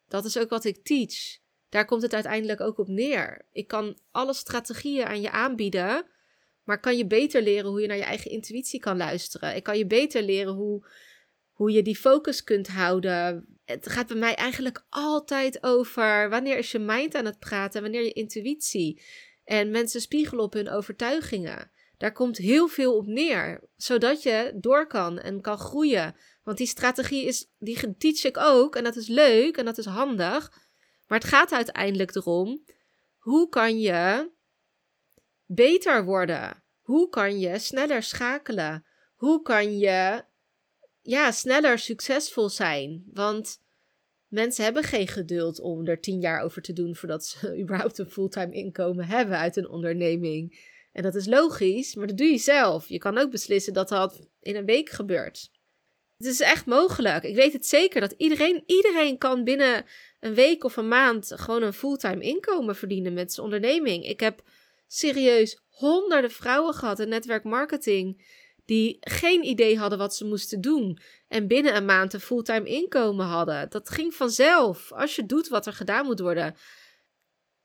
Dat 0.08 0.24
is 0.24 0.38
ook 0.38 0.50
wat 0.50 0.64
ik 0.64 0.84
teach. 0.84 1.38
Daar 1.68 1.84
komt 1.84 2.02
het 2.02 2.14
uiteindelijk 2.14 2.60
ook 2.60 2.78
op 2.78 2.88
neer. 2.88 3.46
Ik 3.52 3.68
kan 3.68 3.98
alle 4.10 4.34
strategieën 4.34 5.06
aan 5.06 5.20
je 5.20 5.30
aanbieden 5.30 6.06
maar 6.68 6.80
kan 6.80 6.96
je 6.96 7.06
beter 7.06 7.42
leren 7.42 7.70
hoe 7.70 7.80
je 7.80 7.86
naar 7.86 7.96
je 7.96 8.02
eigen 8.02 8.30
intuïtie 8.30 8.80
kan 8.80 8.96
luisteren. 8.96 9.56
Ik 9.56 9.62
kan 9.62 9.78
je 9.78 9.86
beter 9.86 10.22
leren 10.22 10.52
hoe, 10.52 10.86
hoe 11.52 11.70
je 11.70 11.82
die 11.82 11.96
focus 11.96 12.44
kunt 12.44 12.68
houden. 12.68 13.46
Het 13.64 13.88
gaat 13.88 14.06
bij 14.06 14.16
mij 14.16 14.34
eigenlijk 14.34 14.84
altijd 14.88 15.62
over 15.62 16.30
wanneer 16.30 16.58
is 16.58 16.72
je 16.72 16.78
mind 16.78 17.14
aan 17.14 17.24
het 17.24 17.38
praten, 17.38 17.82
wanneer 17.82 18.02
je 18.02 18.12
intuïtie. 18.12 19.02
En 19.48 19.70
mensen 19.70 20.00
spiegelen 20.00 20.44
op 20.44 20.52
hun 20.52 20.70
overtuigingen. 20.70 21.70
Daar 21.96 22.12
komt 22.12 22.36
heel 22.36 22.68
veel 22.68 22.96
op 22.96 23.06
neer, 23.06 23.68
zodat 23.76 24.22
je 24.22 24.52
door 24.54 24.86
kan 24.86 25.18
en 25.18 25.40
kan 25.40 25.58
groeien. 25.58 26.16
Want 26.42 26.58
die 26.58 26.66
strategie 26.66 27.24
is, 27.24 27.50
die 27.58 27.96
teach 27.96 28.24
ik 28.24 28.36
ook 28.36 28.76
en 28.76 28.84
dat 28.84 28.96
is 28.96 29.08
leuk 29.08 29.56
en 29.56 29.64
dat 29.64 29.78
is 29.78 29.84
handig. 29.84 30.52
Maar 31.06 31.18
het 31.18 31.28
gaat 31.28 31.52
uiteindelijk 31.52 32.14
erom, 32.14 32.64
hoe 33.18 33.48
kan 33.48 33.80
je 33.80 34.30
beter 35.46 36.04
worden? 36.04 36.62
Hoe 36.80 37.08
kan 37.08 37.38
je 37.38 37.58
sneller 37.58 38.02
schakelen? 38.02 38.86
Hoe 39.14 39.42
kan 39.42 39.78
je 39.78 40.24
ja, 41.00 41.30
sneller 41.30 41.78
succesvol 41.78 42.48
zijn? 42.48 43.04
Want 43.12 43.60
mensen 44.28 44.64
hebben 44.64 44.82
geen 44.82 45.08
geduld 45.08 45.60
om 45.60 45.86
er 45.86 46.00
tien 46.00 46.20
jaar 46.20 46.42
over 46.42 46.62
te 46.62 46.72
doen 46.72 46.96
voordat 46.96 47.26
ze 47.26 47.54
überhaupt 47.62 47.98
een 47.98 48.10
fulltime 48.10 48.52
inkomen 48.52 49.04
hebben 49.04 49.38
uit 49.38 49.56
een 49.56 49.68
onderneming. 49.68 50.66
En 50.92 51.02
dat 51.02 51.14
is 51.14 51.26
logisch, 51.26 51.94
maar 51.94 52.06
dat 52.06 52.16
doe 52.16 52.26
je 52.26 52.38
zelf. 52.38 52.88
Je 52.88 52.98
kan 52.98 53.18
ook 53.18 53.30
beslissen 53.30 53.72
dat 53.72 53.88
dat 53.88 54.28
in 54.40 54.56
een 54.56 54.64
week 54.64 54.88
gebeurt. 54.88 55.50
Het 56.16 56.26
is 56.26 56.40
echt 56.40 56.66
mogelijk. 56.66 57.24
Ik 57.24 57.34
weet 57.34 57.52
het 57.52 57.66
zeker 57.66 58.00
dat 58.00 58.14
iedereen, 58.16 58.62
iedereen 58.66 59.18
kan 59.18 59.44
binnen 59.44 59.84
een 60.20 60.34
week 60.34 60.64
of 60.64 60.76
een 60.76 60.88
maand 60.88 61.32
gewoon 61.34 61.62
een 61.62 61.72
fulltime 61.72 62.22
inkomen 62.22 62.76
verdienen 62.76 63.12
met 63.12 63.32
zijn 63.32 63.46
onderneming. 63.46 64.04
Ik 64.04 64.20
heb 64.20 64.42
serieus 64.86 65.60
honderden 65.68 66.30
vrouwen 66.30 66.74
gehad 66.74 66.98
in 66.98 67.08
netwerkmarketing 67.08 68.24
die 68.68 68.96
geen 69.00 69.44
idee 69.44 69.78
hadden 69.78 69.98
wat 69.98 70.14
ze 70.14 70.24
moesten 70.24 70.60
doen 70.60 70.98
en 71.28 71.46
binnen 71.46 71.76
een 71.76 71.84
maand 71.84 72.12
een 72.12 72.20
fulltime 72.20 72.68
inkomen 72.68 73.26
hadden. 73.26 73.70
Dat 73.70 73.90
ging 73.90 74.14
vanzelf 74.14 74.92
als 74.92 75.16
je 75.16 75.26
doet 75.26 75.48
wat 75.48 75.66
er 75.66 75.72
gedaan 75.72 76.04
moet 76.04 76.20
worden. 76.20 76.54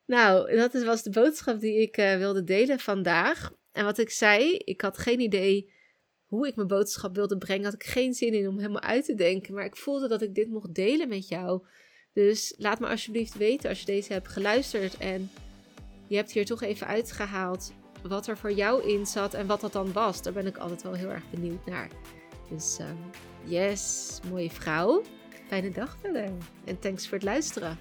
Nou, 0.06 0.56
dat 0.56 0.84
was 0.84 1.04
de 1.04 1.10
boodschap 1.10 1.60
die 1.60 1.82
ik 1.82 1.98
uh, 1.98 2.18
wilde 2.18 2.44
delen 2.44 2.80
vandaag. 2.80 3.52
En 3.72 3.86
wat 3.86 3.98
ik 3.98 4.10
zei, 4.10 4.56
ik 4.58 4.82
had 4.82 4.98
geen 4.98 5.20
idee 5.20 5.74
hoe 6.26 6.48
ik 6.48 6.56
mijn 6.56 6.68
boodschap 6.68 7.16
wilde 7.16 7.38
brengen. 7.38 7.66
Had 7.66 7.74
ik 7.74 7.84
geen 7.84 8.14
zin 8.14 8.34
in 8.34 8.48
om 8.48 8.58
helemaal 8.58 8.82
uit 8.82 9.06
te 9.06 9.16
denken. 9.16 9.54
Maar 9.54 9.66
ik 9.66 9.76
voelde 9.76 10.08
dat 10.08 10.22
ik 10.22 10.36
dit 10.36 10.50
mocht 10.50 10.74
delen 10.74 11.08
met 11.08 11.28
jou. 11.28 11.66
Dus 12.14 12.54
laat 12.58 12.80
me 12.80 12.88
alsjeblieft 12.88 13.38
weten 13.38 13.70
als 13.70 13.80
je 13.80 13.86
deze 13.86 14.14
hebt 14.14 14.28
geluisterd 14.28 14.98
en 14.98 15.32
je 16.08 16.16
hebt 16.16 16.32
hier 16.32 16.46
toch 16.46 16.62
even 16.62 16.88
uitgehaald 16.88 17.74
wat 18.08 18.28
er 18.28 18.38
voor 18.38 18.52
jou 18.52 18.84
in 18.84 19.06
zat 19.06 19.34
en 19.34 19.48
wat 19.48 19.62
dat 19.62 19.74
dan 19.74 19.94
was. 19.94 20.22
Daar 20.22 20.34
ben 20.34 20.48
ik 20.48 20.58
altijd 20.58 20.82
wel 20.84 20.94
heel 20.94 21.10
erg 21.10 21.30
benieuwd 21.30 21.66
naar. 21.66 21.88
Dus 22.50 22.78
um, 22.80 22.98
yes, 23.44 24.20
mooie 24.30 24.50
vrouw. 24.50 25.02
Fijne 25.48 25.72
dag 25.72 25.98
verder. 26.02 26.30
En 26.66 26.80
thanks 26.80 27.08
voor 27.08 27.18
het 27.18 27.26
luisteren. 27.26 27.78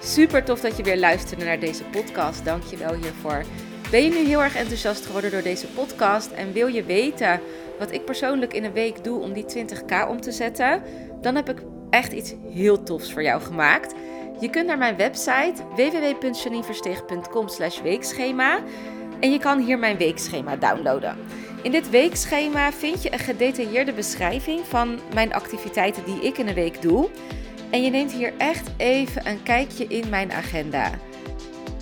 Super 0.00 0.44
tof 0.44 0.60
dat 0.60 0.76
je 0.76 0.82
weer 0.82 0.98
luisterde 0.98 1.44
naar 1.44 1.60
deze 1.60 1.84
podcast. 1.84 2.44
Dank 2.44 2.62
je 2.62 2.76
wel 2.76 2.94
hiervoor. 2.94 3.44
Ben 3.90 4.02
je 4.02 4.10
nu 4.10 4.16
heel 4.16 4.42
erg 4.42 4.56
enthousiast 4.56 5.06
geworden 5.06 5.30
door 5.30 5.42
deze 5.42 5.66
podcast 5.66 6.30
en 6.30 6.52
wil 6.52 6.66
je 6.66 6.84
weten 6.84 7.40
wat 7.78 7.92
ik 7.92 8.04
persoonlijk 8.04 8.52
in 8.54 8.64
een 8.64 8.72
week 8.72 9.04
doe 9.04 9.20
om 9.20 9.32
die 9.32 9.44
20k 9.44 10.08
om 10.08 10.20
te 10.20 10.32
zetten? 10.32 10.82
Dan 11.20 11.34
heb 11.34 11.48
ik 11.48 11.62
echt 11.90 12.12
iets 12.12 12.34
heel 12.50 12.82
tofs 12.82 13.12
voor 13.12 13.22
jou 13.22 13.42
gemaakt. 13.42 13.94
Je 14.42 14.50
kunt 14.50 14.66
naar 14.66 14.78
mijn 14.78 14.96
website 14.96 15.54
www.janineversteeg.com 15.76 17.46
weekschema 17.82 18.60
en 19.20 19.32
je 19.32 19.38
kan 19.38 19.58
hier 19.58 19.78
mijn 19.78 19.96
weekschema 19.96 20.56
downloaden. 20.56 21.16
In 21.62 21.70
dit 21.70 21.90
weekschema 21.90 22.72
vind 22.72 23.02
je 23.02 23.12
een 23.12 23.18
gedetailleerde 23.18 23.92
beschrijving 23.92 24.60
van 24.66 24.98
mijn 25.14 25.32
activiteiten 25.32 26.04
die 26.04 26.20
ik 26.20 26.38
in 26.38 26.48
een 26.48 26.54
week 26.54 26.82
doe. 26.82 27.08
En 27.70 27.82
je 27.82 27.90
neemt 27.90 28.12
hier 28.12 28.32
echt 28.38 28.70
even 28.76 29.26
een 29.26 29.42
kijkje 29.42 29.86
in 29.86 30.08
mijn 30.08 30.32
agenda. 30.32 30.90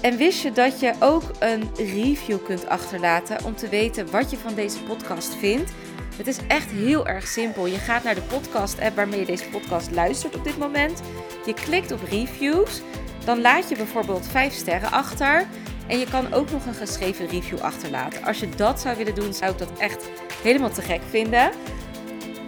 En 0.00 0.16
wist 0.16 0.42
je 0.42 0.52
dat 0.52 0.80
je 0.80 0.92
ook 0.98 1.22
een 1.38 1.70
review 1.76 2.44
kunt 2.44 2.66
achterlaten 2.68 3.44
om 3.44 3.56
te 3.56 3.68
weten 3.68 4.10
wat 4.10 4.30
je 4.30 4.36
van 4.36 4.54
deze 4.54 4.82
podcast 4.82 5.34
vindt? 5.34 5.72
Het 6.20 6.28
is 6.28 6.38
echt 6.46 6.70
heel 6.70 7.06
erg 7.06 7.26
simpel. 7.26 7.66
Je 7.66 7.78
gaat 7.78 8.04
naar 8.04 8.14
de 8.14 8.22
podcast-app 8.22 8.96
waarmee 8.96 9.20
je 9.20 9.26
deze 9.26 9.48
podcast 9.48 9.90
luistert 9.90 10.36
op 10.36 10.44
dit 10.44 10.58
moment. 10.58 11.00
Je 11.46 11.54
klikt 11.54 11.92
op 11.92 12.00
reviews. 12.10 12.80
Dan 13.24 13.40
laat 13.40 13.68
je 13.68 13.76
bijvoorbeeld 13.76 14.26
5 14.26 14.52
sterren 14.52 14.90
achter. 14.90 15.46
En 15.86 15.98
je 15.98 16.06
kan 16.10 16.32
ook 16.32 16.50
nog 16.50 16.66
een 16.66 16.74
geschreven 16.74 17.26
review 17.26 17.58
achterlaten. 17.58 18.24
Als 18.24 18.40
je 18.40 18.48
dat 18.48 18.80
zou 18.80 18.96
willen 18.96 19.14
doen, 19.14 19.34
zou 19.34 19.52
ik 19.52 19.58
dat 19.58 19.78
echt 19.78 20.08
helemaal 20.42 20.70
te 20.70 20.82
gek 20.82 21.00
vinden. 21.10 21.50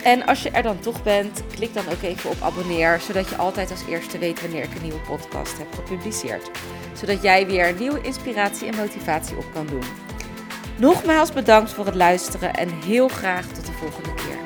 En 0.02 0.26
als 0.26 0.42
je 0.42 0.50
er 0.50 0.62
dan 0.62 0.80
toch 0.80 1.02
bent, 1.02 1.42
klik 1.54 1.74
dan 1.74 1.88
ook 1.88 2.02
even 2.02 2.30
op 2.30 2.42
abonneer, 2.42 3.00
zodat 3.00 3.28
je 3.28 3.36
altijd 3.36 3.70
als 3.70 3.86
eerste 3.88 4.18
weet 4.18 4.40
wanneer 4.40 4.62
ik 4.62 4.74
een 4.74 4.82
nieuwe 4.82 5.00
podcast 5.06 5.58
heb 5.58 5.74
gepubliceerd. 5.74 6.50
Zodat 6.92 7.22
jij 7.22 7.46
weer 7.46 7.74
nieuwe 7.78 8.00
inspiratie 8.00 8.66
en 8.68 8.76
motivatie 8.76 9.36
op 9.36 9.46
kan 9.52 9.66
doen. 9.66 10.11
Nogmaals 10.78 11.32
bedankt 11.32 11.72
voor 11.72 11.86
het 11.86 11.94
luisteren 11.94 12.54
en 12.54 12.70
heel 12.70 13.08
graag 13.08 13.46
tot 13.46 13.66
de 13.66 13.72
volgende 13.72 14.14
keer. 14.14 14.41